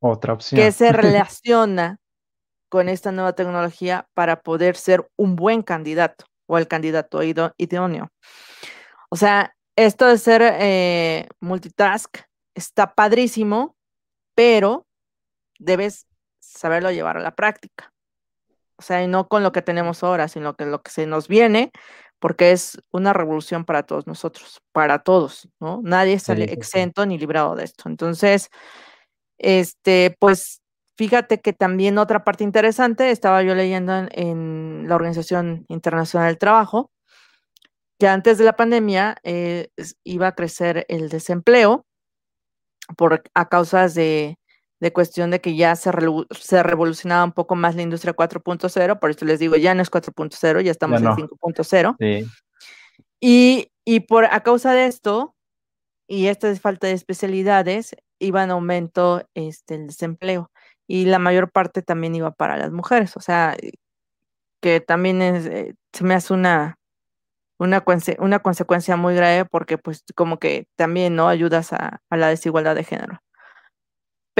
[0.00, 2.00] otra opción que se relaciona
[2.68, 8.10] con esta nueva tecnología para poder ser un buen candidato o el candidato idóneo.
[9.10, 12.18] O sea, esto de ser eh, multitask
[12.56, 13.76] está padrísimo,
[14.34, 14.88] pero
[15.60, 16.08] debes
[16.40, 17.92] saberlo llevar a la práctica
[18.80, 21.28] o sea, y no con lo que tenemos ahora, sino que lo que se nos
[21.28, 21.70] viene,
[22.18, 25.82] porque es una revolución para todos nosotros, para todos, ¿no?
[25.84, 27.90] Nadie sale exento ni librado de esto.
[27.90, 28.48] Entonces,
[29.36, 30.62] este, pues
[30.96, 36.90] fíjate que también otra parte interesante, estaba yo leyendo en, la Organización Internacional del Trabajo,
[37.98, 39.68] que antes de la pandemia eh,
[40.04, 41.84] iba a crecer el desempleo
[42.96, 44.39] por, a causas de,
[44.80, 45.90] de cuestión de que ya se,
[46.30, 49.90] se revolucionaba un poco más la industria 4.0, por eso les digo, ya no es
[49.90, 51.96] 4.0, ya estamos en 5.0.
[51.98, 52.26] Sí.
[53.20, 55.34] Y, y, por a causa de esto,
[56.08, 60.50] y esta falta de especialidades, iba en aumento este, el desempleo.
[60.86, 63.16] Y la mayor parte también iba para las mujeres.
[63.16, 63.56] O sea,
[64.60, 66.78] que también es, eh, se me hace una,
[67.58, 67.84] una,
[68.18, 72.84] una consecuencia muy grave porque pues como que también no ayudas a, la desigualdad de
[72.84, 73.20] género.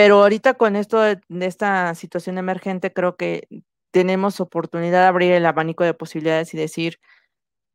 [0.02, 3.46] Pero ahorita con esto de, esta situación emergente creo que
[3.90, 6.98] tenemos oportunidad de abrir el abanico de posibilidades y decir,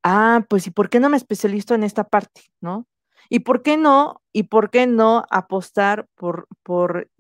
[0.02, 2.42] ah, pues ¿y por qué no me especializo en esta parte?
[2.62, 2.88] ¿No?
[3.30, 4.24] ¿Y por qué no?
[4.34, 7.12] ¿Y por qué no apostar por, por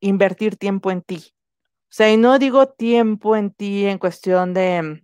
[0.00, 1.34] invertir tiempo en ti?
[1.82, 5.02] O sea, y no digo tiempo en ti en cuestión de,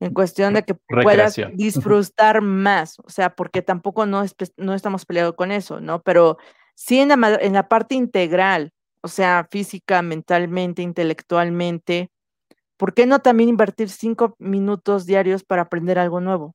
[0.00, 4.24] en cuestión de que puedas disfrutar más, o sea, porque tampoco no,
[4.56, 6.02] no estamos peleados con eso, ¿no?
[6.02, 6.38] Pero
[6.78, 12.12] sí en la, en la parte integral, o sea, física, mentalmente, intelectualmente,
[12.76, 16.54] ¿por qué no también invertir cinco minutos diarios para aprender algo nuevo?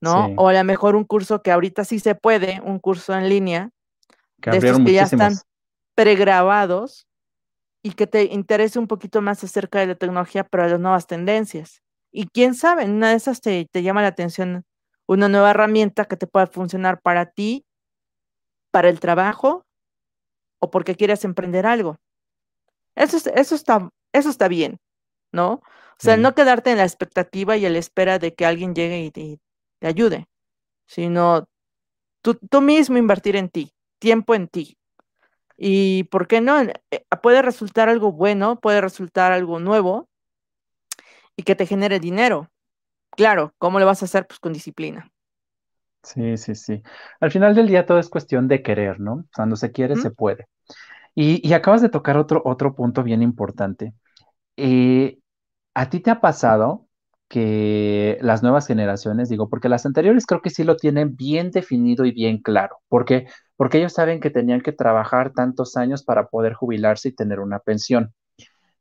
[0.00, 0.32] ¿No?
[0.36, 3.70] O a lo mejor un curso que ahorita sí se puede, un curso en línea,
[4.40, 5.34] que de estos que ya están
[5.94, 7.06] pregrabados
[7.82, 11.82] y que te interese un poquito más acerca de la tecnología, pero las nuevas tendencias.
[12.10, 14.64] Y quién sabe, en una de esas te, llama la atención
[15.06, 17.65] una nueva herramienta que te pueda funcionar para ti,
[18.76, 19.64] para el trabajo
[20.58, 21.98] o porque quieres emprender algo.
[22.94, 24.78] Eso, eso, está, eso está bien,
[25.32, 25.52] ¿no?
[25.54, 29.00] O sea, no quedarte en la expectativa y a la espera de que alguien llegue
[29.00, 29.40] y te,
[29.80, 30.28] ayude,
[30.84, 31.48] sino
[32.20, 34.76] tú, tú, mismo invertir en ti, tiempo en ti.
[35.56, 36.74] Y por qué no, eh,
[37.22, 40.06] puede resultar algo bueno, puede resultar algo nuevo,
[41.34, 42.50] y que te genere dinero.
[43.12, 44.26] Claro, ¿cómo lo vas a hacer?
[44.26, 45.10] Pues con disciplina.
[46.06, 46.82] Sí, sí, sí.
[47.20, 49.24] Al final del día todo es cuestión de querer, ¿no?
[49.34, 50.46] Cuando se quiere, se puede.
[51.14, 53.94] Y, acabas de tocar otro, otro punto bien importante.
[54.56, 55.18] Eh,
[55.74, 56.86] ¿A ti te ha pasado
[57.28, 62.04] que las nuevas generaciones, digo, porque las anteriores creo que sí lo tienen bien definido
[62.04, 63.26] y bien claro, porque
[63.56, 67.58] porque ellos saben que tenían que trabajar tantos años para poder jubilarse y tener una
[67.58, 68.14] pensión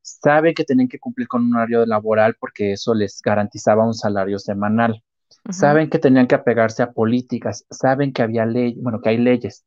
[0.05, 4.39] saben que tenían que cumplir con un horario laboral porque eso les garantizaba un salario
[4.39, 5.03] semanal.
[5.49, 9.63] Saben que tenían que apegarse a políticas, saben que había ley, bueno, que hay leyes.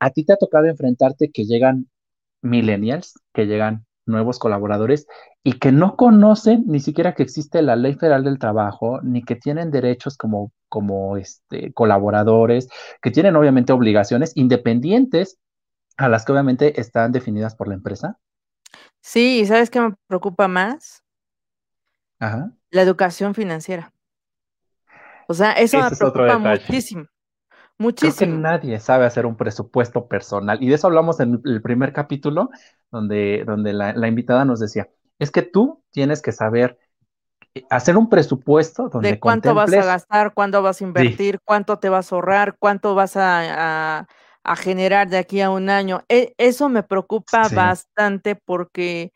[0.00, 1.90] A ti te ha tocado enfrentarte que llegan
[2.40, 5.06] millennials, que llegan nuevos colaboradores
[5.44, 9.36] y que no conocen ni siquiera que existe la Ley Federal del Trabajo, ni que
[9.36, 12.68] tienen derechos como, como este, colaboradores,
[13.00, 15.38] que tienen obviamente obligaciones independientes
[15.96, 18.18] a las que obviamente están definidas por la empresa.
[19.00, 21.02] Sí, ¿y sabes qué me preocupa más?
[22.18, 22.52] Ajá.
[22.70, 23.91] La educación financiera.
[25.32, 27.06] O sea, eso me preocupa muchísimo.
[27.78, 28.14] Muchísimo.
[28.16, 30.62] Creo que nadie sabe hacer un presupuesto personal.
[30.62, 32.50] Y de eso hablamos en el primer capítulo,
[32.90, 36.78] donde, donde la, invitada nos decía, es que tú tienes que saber
[37.54, 41.78] eh, hacer un presupuesto donde de cuánto vas a gastar, cuánto vas a invertir, cuánto
[41.78, 44.06] te vas a ahorrar, cuánto vas a,
[44.44, 46.04] a generar de aquí a un año.
[46.08, 49.12] E, eso me preocupa bastante porque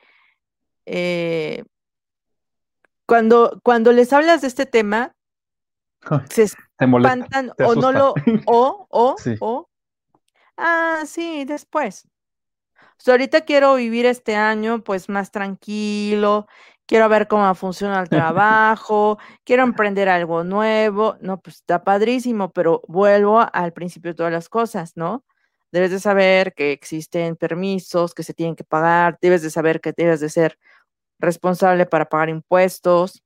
[0.87, 1.65] eh,
[3.07, 5.15] cuando, cuando les hablas de este tema,
[6.31, 8.15] se espantan o no lo,
[8.47, 9.69] o, o, o,
[10.57, 12.09] ah, sí, después.
[13.07, 16.47] ahorita quiero vivir este año pues más tranquilo,
[16.87, 22.83] quiero ver cómo funciona el trabajo, quiero emprender algo nuevo, no, pues está padrísimo, pero
[22.89, 25.25] vuelvo al principio de todas las cosas, ¿no?
[25.73, 29.93] Debes de saber que existen permisos que se tienen que pagar, debes de saber que
[29.93, 30.59] debes de ser
[31.19, 33.23] responsable para pagar impuestos.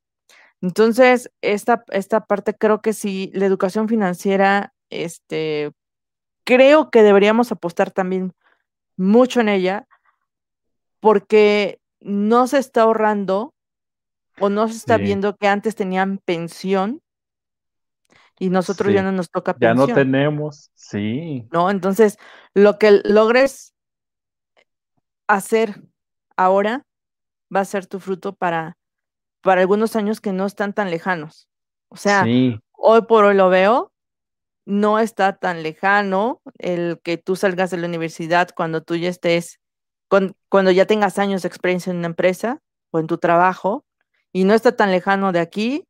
[0.62, 5.72] Entonces, esta, esta parte creo que sí, la educación financiera, este,
[6.44, 8.34] creo que deberíamos apostar también
[8.96, 9.86] mucho en ella
[11.00, 13.54] porque no se está ahorrando
[14.38, 17.02] o no se está viendo que antes tenían pensión
[18.38, 19.86] y nosotros ya no nos toca pensión.
[19.86, 21.46] Ya no tenemos, sí.
[21.52, 21.70] ¿No?
[21.70, 22.16] Entonces,
[22.54, 23.74] lo que logres
[25.26, 25.82] hacer
[26.36, 26.86] ahora
[27.54, 28.78] va a ser tu fruto para,
[29.42, 31.48] para algunos años que no están tan lejanos.
[31.88, 32.24] O sea,
[32.72, 33.92] hoy por hoy lo veo,
[34.64, 39.60] no está tan lejano el que tú salgas de la universidad cuando tú ya estés
[40.48, 42.60] cuando ya tengas años de experiencia en una empresa
[42.90, 43.84] o en tu trabajo,
[44.32, 45.84] y no está tan lejano de aquí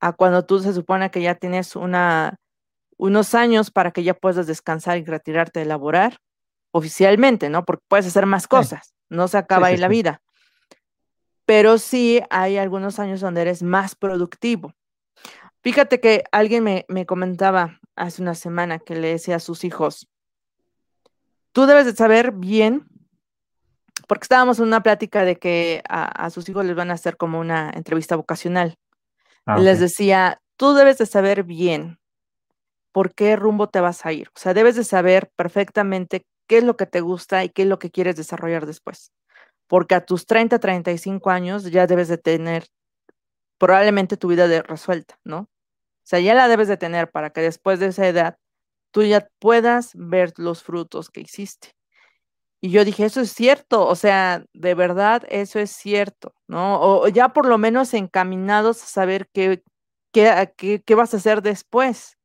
[0.00, 2.36] a cuando tú se supone que ya tienes una,
[2.96, 6.18] unos años para que ya puedas descansar y retirarte de laborar
[6.70, 7.64] oficialmente, ¿no?
[7.64, 10.20] Porque puedes hacer más cosas, no se acaba ahí la vida.
[11.48, 14.74] Pero sí hay algunos años donde eres más productivo.
[15.62, 20.10] Fíjate que alguien me, me comentaba hace una semana que le decía a sus hijos,
[21.52, 22.86] tú debes de saber bien
[24.06, 27.40] porque estábamos en una plática de que a, sus hijos les van a hacer como
[27.40, 28.76] una entrevista vocacional.
[29.46, 31.98] Ah, les decía, tú debes de saber bien
[32.92, 34.28] por qué rumbo te vas a ir.
[34.36, 37.68] O sea, debes de saber perfectamente qué es lo que te gusta y qué es
[37.68, 39.12] lo que quieres desarrollar después.
[39.68, 42.66] Porque a tus 30, 35 años ya debes de tener
[43.58, 45.40] probablemente tu vida de resuelta, ¿no?
[45.40, 45.48] O
[46.04, 48.38] sea, ya la debes de tener para que después de esa edad
[48.90, 51.74] tú ya puedas ver los frutos que hiciste.
[52.60, 56.80] Y yo dije, eso es cierto, o sea, de verdad eso es cierto, ¿no?
[56.80, 59.62] O, ya por lo menos encaminados a saber qué,
[60.12, 62.18] qué, qué, vas a hacer después.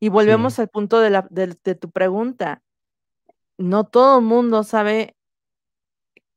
[0.00, 2.62] Y volvemos al punto de, la, de, tu pregunta.
[3.58, 5.14] No todo el mundo sabe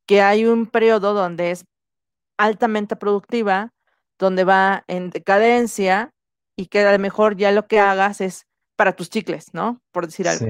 [0.05, 1.65] que hay un periodo donde es
[2.37, 3.73] altamente productiva,
[4.19, 6.11] donde va en decadencia
[6.55, 8.45] y que a lo mejor ya lo que hagas es
[8.75, 9.81] para tus chicles, ¿no?
[9.91, 10.47] Por decir algo.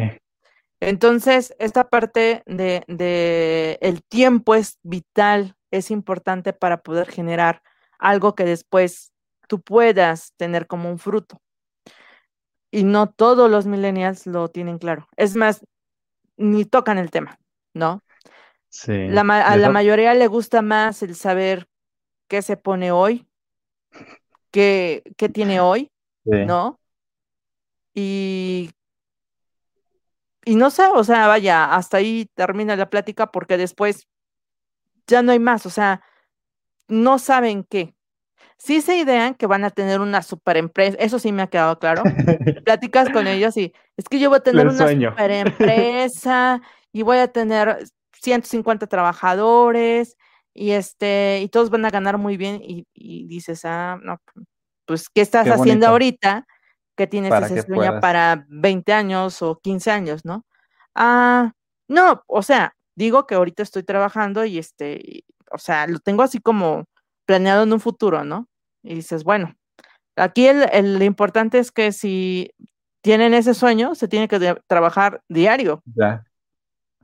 [0.80, 7.62] Entonces, esta parte de, el tiempo es vital, es importante para poder generar
[8.00, 9.14] algo que después
[9.48, 11.42] tú puedas tener como un fruto.
[12.70, 15.08] Y no todos los millennials lo tienen claro.
[15.16, 15.66] Es más,
[16.38, 17.40] ni tocan el tema,
[17.74, 18.02] ¿no?
[18.74, 19.08] Sí.
[19.08, 21.68] a la mayoría le gusta más el saber
[22.28, 23.28] qué se pone hoy,
[24.50, 25.92] qué, qué tiene hoy,
[26.26, 26.80] ¿no?
[27.94, 28.72] Y
[30.44, 34.08] y no sé, o sea, vaya, hasta ahí termina la plática porque después
[35.06, 36.02] ya no hay más, o sea,
[36.88, 37.94] no saben qué.
[38.58, 41.78] Sí se idean que van a tener una super empresa, eso sí me ha quedado
[41.78, 42.02] claro.
[42.66, 46.60] Platicas con ellos y es que yo voy a tener una super empresa
[46.92, 47.84] y voy a tener
[48.24, 50.18] 150 trabajadores
[50.54, 52.86] y este y todos van a ganar muy bien y,
[53.28, 54.20] dices, ah, no,
[54.86, 56.46] pues ¿qué estás haciendo ahorita?
[56.96, 60.46] que tienes ese sueño para 20 años o 15 años, ¿no?
[60.96, 61.54] Ah,
[61.88, 66.40] no, o sea, digo que ahorita estoy trabajando y este, o sea, lo tengo así
[66.40, 66.86] como
[67.26, 68.48] planeado en un futuro, ¿no?
[68.84, 69.56] Y dices, bueno,
[70.16, 72.52] aquí el, lo importante es que si
[73.02, 75.82] tienen ese sueño, se tiene que trabajar diario.
[75.96, 76.24] Ya.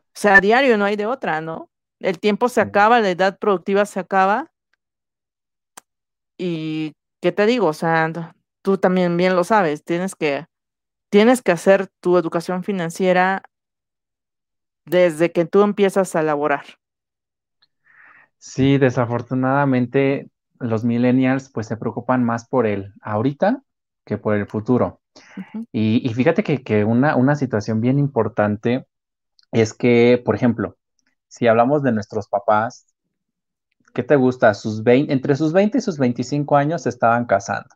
[0.10, 1.70] O sea, diario no hay de otra, ¿no?
[2.00, 4.52] El tiempo se acaba, la edad productiva se acaba.
[6.38, 7.68] Y, ¿qué te digo?
[7.68, 8.12] O sea,
[8.62, 10.46] tú también bien lo sabes, tienes que,
[11.10, 13.44] tienes que hacer tu educación financiera
[14.86, 16.66] desde que tú empiezas a laborar.
[18.38, 20.30] Sí, desafortunadamente
[20.60, 23.62] los millennials pues se preocupan más por el ahorita
[24.06, 25.02] que por el futuro.
[25.72, 28.86] y, fíjate que, una, una, situación bien importante
[29.52, 30.78] es que, por ejemplo,
[31.28, 32.86] si hablamos de nuestros papás,
[33.94, 34.54] ¿qué te gusta?
[34.54, 37.70] Sus 20, entre sus 20 y sus 25 años se estaban casando.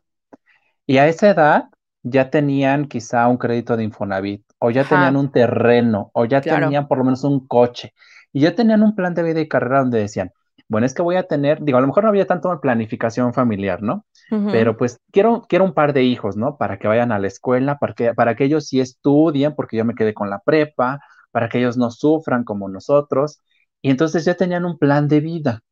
[0.85, 1.65] Y a esa edad
[2.03, 6.87] ya tenían quizá un crédito de Infonavit, o ya tenían un terreno, o ya tenían
[6.87, 7.93] por lo menos un coche,
[8.33, 10.31] y ya tenían un plan de vida y carrera donde decían,
[10.67, 13.81] bueno, es que voy a tener, digo, a lo mejor no había tanto planificación familiar,
[13.81, 14.05] ¿no?
[14.51, 16.57] Pero pues quiero, quiero un par de hijos, ¿no?
[16.57, 19.85] Para que vayan a la escuela, para que, para que ellos sí estudien, porque yo
[19.85, 20.99] me quedé con la prepa,
[21.33, 23.41] para que ellos no sufran como nosotros.
[23.81, 25.63] Y entonces ya tenían un plan de vida.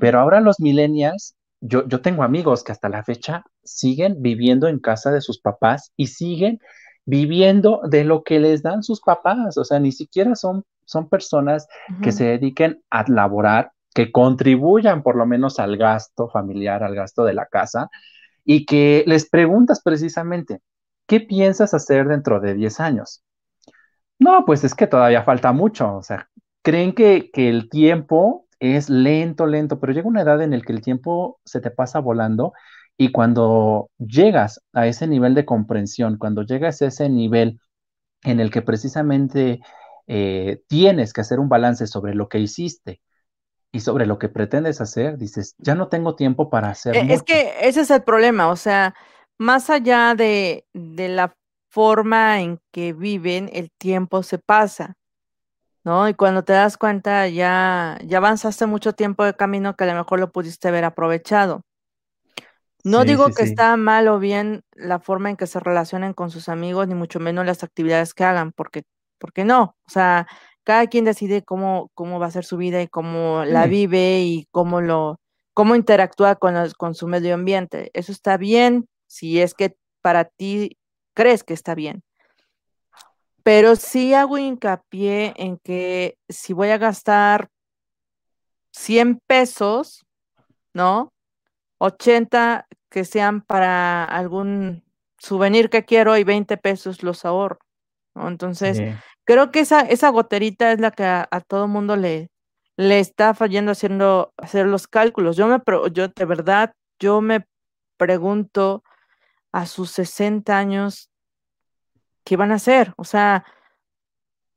[0.00, 5.10] Pero ahora los millennials yo, tengo amigos que hasta la fecha siguen viviendo en casa
[5.10, 6.60] de sus papás y siguen
[7.04, 9.56] viviendo de lo que les dan sus papás.
[9.56, 11.66] O sea, ni siquiera son, son personas
[12.02, 17.24] que se dediquen a laborar, que contribuyan por lo menos al gasto familiar, al gasto
[17.24, 17.88] de la casa,
[18.44, 20.60] y que les preguntas precisamente,
[21.06, 23.22] ¿qué piensas hacer dentro de 10 años?
[24.18, 25.96] No, pues es que todavía falta mucho.
[25.96, 26.28] O sea,
[26.62, 30.72] creen que, que el tiempo es lento, lento, pero llega una edad en la que
[30.72, 32.52] el tiempo se te pasa volando
[32.96, 37.60] y cuando llegas a ese nivel de comprensión, cuando llegas a ese nivel
[38.22, 39.60] en el que precisamente
[40.06, 43.00] eh, tienes que hacer un balance sobre lo que hiciste
[43.70, 46.96] y sobre lo que pretendes hacer, dices, ya no tengo tiempo para hacer.
[46.96, 48.94] E, es que ese es el problema, o sea,
[49.38, 51.36] más allá de, de la
[51.76, 54.94] forma en que viven, el tiempo se pasa.
[55.84, 56.08] ¿no?
[56.08, 59.92] Y cuando te das cuenta ya, ya avanzaste mucho tiempo de camino que a lo
[59.92, 61.60] mejor lo pudiste haber aprovechado.
[62.82, 66.48] No digo que está mal o bien la forma en que se relacionen con sus
[66.48, 68.84] amigos, ni mucho menos las actividades que hagan, porque,
[69.18, 69.76] porque no.
[69.86, 70.26] O sea,
[70.64, 74.48] cada quien decide cómo, cómo va a ser su vida y cómo la vive y
[74.50, 75.20] cómo lo,
[75.52, 77.90] cómo interactúa con, con su medio ambiente.
[77.92, 80.78] Eso está bien si es que para ti
[81.16, 82.04] crees que está bien.
[83.42, 87.48] Pero sí hago hincapié en que si voy a gastar
[88.72, 90.04] 100 pesos,
[90.74, 91.12] ¿no?
[91.78, 94.84] 80 que sean para algún
[95.18, 97.58] souvenir que quiero y 20 pesos los ahorro.
[98.14, 98.28] ¿no?
[98.28, 98.80] Entonces,
[99.24, 102.30] creo que esa, esa goterita es la que a, todo mundo le,
[102.76, 105.36] le está fallando haciendo hacer los cálculos.
[105.36, 105.60] Yo me
[105.92, 107.46] yo de verdad yo me
[107.96, 108.82] pregunto
[109.56, 111.10] a sus 60 años
[112.26, 112.92] ¿qué van a hacer?
[112.96, 113.44] O sea,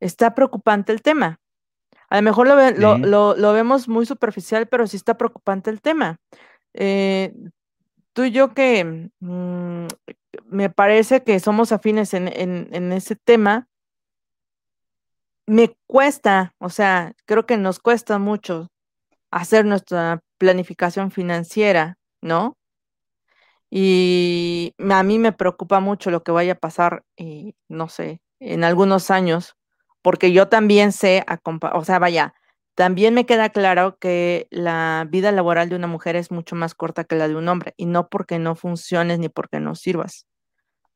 [0.02, 1.40] está preocupante el tema.
[2.10, 6.18] A lo mejor lo, lo, vemos muy superficial, pero sí está preocupante el tema.
[6.74, 7.32] Eh,
[8.14, 9.86] tú y yo que mm,
[10.46, 13.68] me parece que somos afines en, en ese tema,
[15.46, 18.70] me cuesta, o sea, creo que nos cuesta mucho
[19.30, 22.58] hacer nuestra planificación financiera, ¿no?
[23.70, 27.04] Y a mí me preocupa mucho lo que vaya a pasar,
[27.68, 29.56] no sé, en algunos años,
[30.02, 31.26] porque yo también sé,
[31.74, 32.34] o sea, vaya,
[32.76, 37.04] también me queda claro que la vida laboral de una mujer es mucho más corta
[37.04, 40.26] que la de un hombre, y no porque no funciones ni porque no sirvas,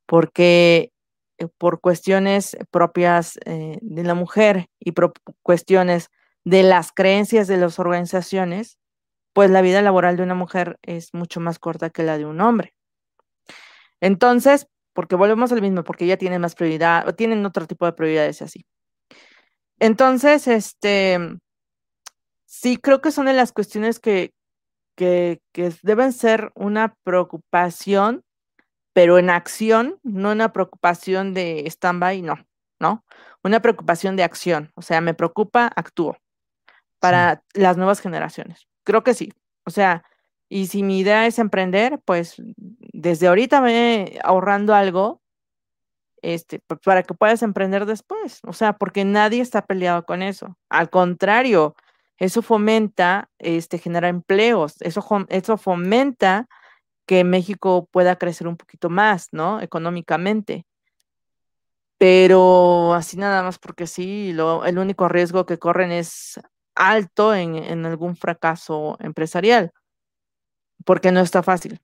[0.05, 0.93] porque
[1.37, 6.09] eh, por cuestiones propias eh, de la mujer y por cuestiones
[6.45, 8.77] de las creencias de las organizaciones,
[9.33, 12.39] pues la vida laboral de una mujer es mucho más corta que la de un
[12.41, 12.73] hombre.
[13.99, 17.93] Entonces, porque volvemos al mismo, porque ella tiene más prioridad o tienen otro tipo de
[17.93, 18.65] prioridades así.
[19.79, 21.19] Entonces, este,
[22.45, 24.33] sí creo que son de las cuestiones que,
[24.95, 28.23] que, que deben ser una preocupación,
[28.93, 32.45] pero en acción, no una preocupación de stand-by, no,
[32.79, 33.03] ¿no?
[33.43, 34.71] Una preocupación de acción.
[34.75, 36.17] O sea, me preocupa, actúo
[36.99, 38.67] para las nuevas generaciones.
[38.83, 39.33] Creo que sí.
[39.65, 40.03] O sea,
[40.49, 45.21] y si mi idea es emprender, pues desde ahorita me ahorrando algo
[46.21, 48.39] este, para que puedas emprender después.
[48.45, 50.57] O sea, porque nadie está peleado con eso.
[50.69, 51.75] Al contrario,
[52.17, 56.47] eso fomenta, este, genera empleos, eso, eso fomenta
[57.05, 59.61] que México pueda crecer un poquito más, ¿no?
[59.61, 60.65] Económicamente.
[61.97, 66.39] Pero así nada más porque sí, lo, el único riesgo que corren es
[66.75, 69.71] alto en, algún fracaso empresarial,
[70.85, 71.79] porque no está fácil.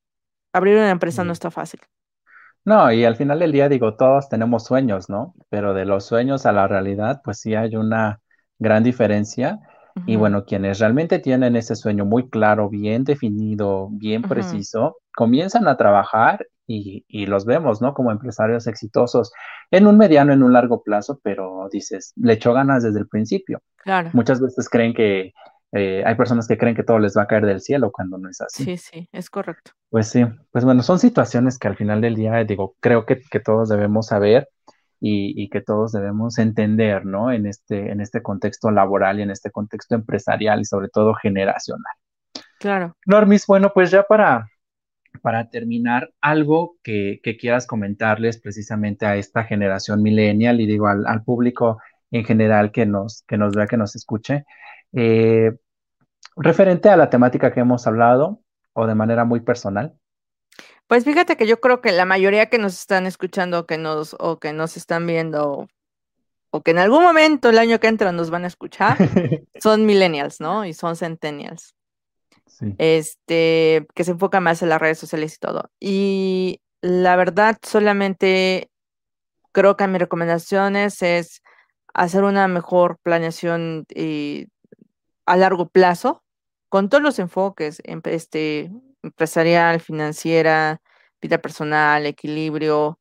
[0.53, 1.79] Abrir una empresa no está fácil.
[2.65, 5.33] No, y al final del día digo, todos tenemos sueños, ¿no?
[5.49, 8.19] Pero de los sueños a la realidad, pues sí hay una
[8.57, 9.59] gran diferencia.
[10.05, 15.75] Y bueno, quienes realmente tienen ese sueño muy claro, bien definido, bien preciso, comienzan a
[15.75, 17.95] trabajar y, y, los vemos, ¿no?
[17.95, 19.34] Como empresarios exitosos
[19.72, 23.63] en un mediano, en un largo plazo, pero dices, le echó ganas desde el principio.
[23.78, 24.11] Claro.
[24.13, 25.34] Muchas veces creen que
[25.72, 28.30] eh, hay personas que creen que todo les va a caer del cielo cuando no
[28.30, 28.65] es así.
[28.65, 29.72] Sí, sí, es correcto.
[29.89, 33.39] Pues sí, pues bueno, son situaciones que al final del día, digo, creo que, que
[33.39, 34.47] todos debemos saber
[34.99, 37.32] y, y, que todos debemos entender, ¿no?
[37.32, 41.93] En este, en este contexto laboral y en este contexto empresarial y sobre todo generacional.
[42.59, 42.95] Claro.
[43.07, 44.45] Normis, bueno, pues ya para,
[45.22, 51.80] para terminar, algo que, quieras comentarles precisamente a esta generación millennial y digo al, público
[52.12, 54.45] en general que nos, que nos vea, que nos escuche,
[54.93, 55.51] eh,
[56.36, 58.41] referente a la temática que hemos hablado
[58.74, 59.93] o de manera muy personal.
[60.88, 64.39] Pues fíjate que yo creo que la mayoría que nos están escuchando que nos, o
[64.39, 65.68] que nos están viendo
[66.51, 68.97] o que en algún momento el año que entra nos van a escuchar
[69.62, 70.66] son millennials, ¿no?
[70.66, 71.76] Y son centennials
[72.78, 75.70] este, que se enfoca más en las redes sociales y todo.
[75.80, 78.70] Y la verdad, solamente
[79.52, 81.41] creo que mis recomendaciones es
[81.93, 84.47] hacer una mejor planeación eh,
[85.26, 86.24] a largo plazo
[86.70, 88.72] con todos los enfoques, este,
[89.04, 90.82] empresarial, financiera,
[91.22, 93.00] vida personal, equilibrio,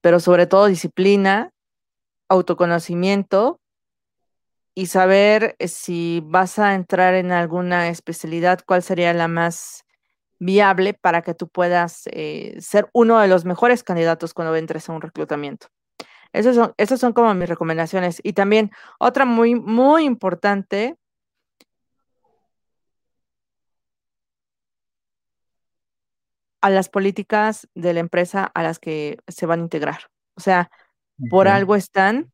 [0.00, 1.52] pero sobre todo disciplina,
[2.28, 3.60] autoconocimiento
[4.78, 9.84] y saber eh, si vas a entrar en alguna especialidad, cuál sería la más
[10.38, 14.92] viable para que tú puedas eh, ser uno de los mejores candidatos cuando entres a
[14.92, 15.66] un reclutamiento.
[16.32, 18.20] Esas son, son como mis recomendaciones.
[18.22, 18.70] Y también
[19.00, 20.96] otra muy, muy importante.
[26.60, 30.10] a las políticas de la empresa a las que se van a integrar.
[30.36, 30.70] O sea,
[31.30, 32.32] por algo están,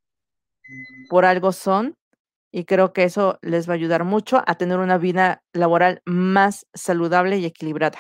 [1.08, 1.94] por algo son,
[2.54, 6.68] y creo que eso les va a ayudar mucho a tener una vida laboral más
[6.72, 7.98] saludable y equilibrada.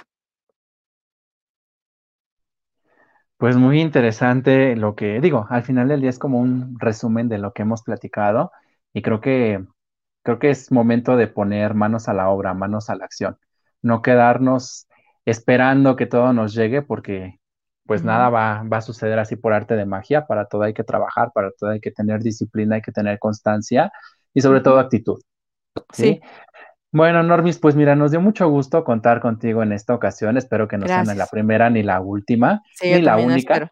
[3.36, 7.38] Pues muy interesante lo que digo, al final del día es como un resumen de
[7.38, 8.52] lo que hemos platicado
[8.92, 9.64] y creo que
[10.22, 13.36] creo que es momento de poner manos a la obra, manos a la acción,
[13.82, 14.86] no quedarnos
[15.24, 17.40] esperando que todo nos llegue porque
[17.86, 20.84] pues nada va, va, a suceder así por arte de magia, para todo hay que
[20.84, 23.92] trabajar, para todo hay que tener disciplina, hay que tener constancia
[24.34, 25.20] y sobre todo actitud.
[25.92, 26.20] ¿sí?
[26.92, 30.36] Bueno, Normis, pues mira, nos dio mucho gusto contar contigo en esta ocasión.
[30.36, 33.70] Espero que no sea ni la primera ni la última, ni la única.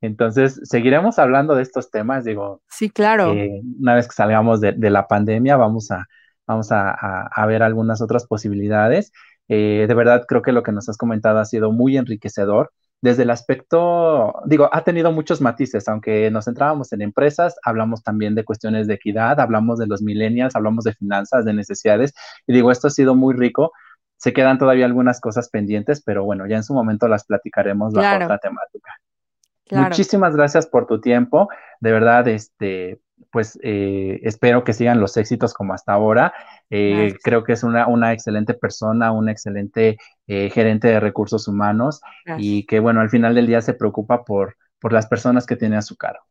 [0.00, 2.62] Entonces, seguiremos hablando de estos temas, digo.
[2.68, 3.32] Sí, claro.
[3.34, 6.06] Eh, una vez que salgamos de, la pandemia, vamos a,
[6.46, 9.12] vamos a, ver algunas otras posibilidades.
[9.48, 12.72] Eh, de verdad, creo que lo que nos has comentado ha sido muy enriquecedor
[13.02, 18.34] desde el aspecto, digo, ha tenido muchos matices, aunque nos centrábamos en empresas, hablamos también
[18.34, 22.14] de cuestiones de equidad, hablamos de los millennials, hablamos de finanzas, de necesidades,
[22.46, 23.72] y digo, esto ha sido muy rico
[24.16, 28.24] se quedan todavía algunas cosas pendientes, pero bueno, ya en su momento las platicaremos bajo
[28.24, 28.92] otra temática.
[29.70, 31.48] Muchísimas gracias por tu tiempo.
[31.80, 33.00] De verdad, este,
[33.36, 36.32] pues eh, espero que sigan los éxitos como hasta ahora.
[36.70, 42.00] Eh, creo que es una, una excelente persona, una excelente eh, gerente de recursos humanos
[42.38, 45.76] y que, bueno, al final del día se preocupa por, por las personas que tiene
[45.76, 46.24] a su cargo.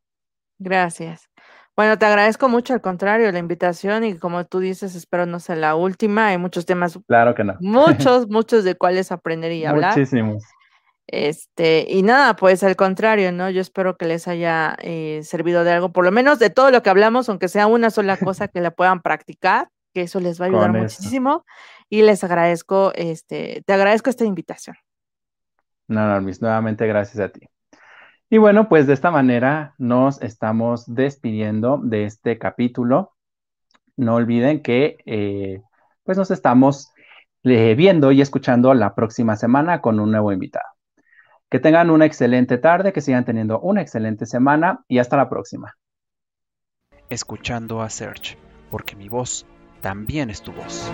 [0.57, 1.29] Gracias.
[1.75, 5.55] Bueno, te agradezco mucho, al contrario, la invitación y como tú dices, espero no sea
[5.55, 6.29] la última.
[6.29, 6.97] Hay muchos temas.
[7.05, 7.55] Claro que no.
[7.59, 9.95] Muchos, muchos de cuáles aprender y hablar.
[9.95, 10.43] Muchísimos.
[11.07, 13.49] Este, y nada, pues al contrario, ¿no?
[13.49, 16.81] Yo espero que les haya eh, servido de algo, por lo menos de todo lo
[16.81, 20.45] que hablamos, aunque sea una sola cosa que la puedan practicar, que eso les va
[20.45, 21.45] a ayudar muchísimo.
[21.89, 24.75] Y les agradezco, este, te agradezco esta invitación.
[25.87, 27.47] No, no, nuevamente gracias a ti.
[28.29, 33.13] Y bueno, pues de esta manera nos estamos despidiendo de este capítulo.
[33.95, 35.61] No olviden que eh,
[36.03, 36.91] pues nos estamos
[37.43, 40.74] eh, viendo y escuchando la próxima semana con un nuevo invitado.
[41.55, 45.77] Que tengan una excelente tarde, que sigan teniendo una excelente semana y hasta la próxima.
[47.09, 48.37] Escuchando a Search,
[48.69, 49.45] porque mi voz
[49.79, 50.91] también es tu voz.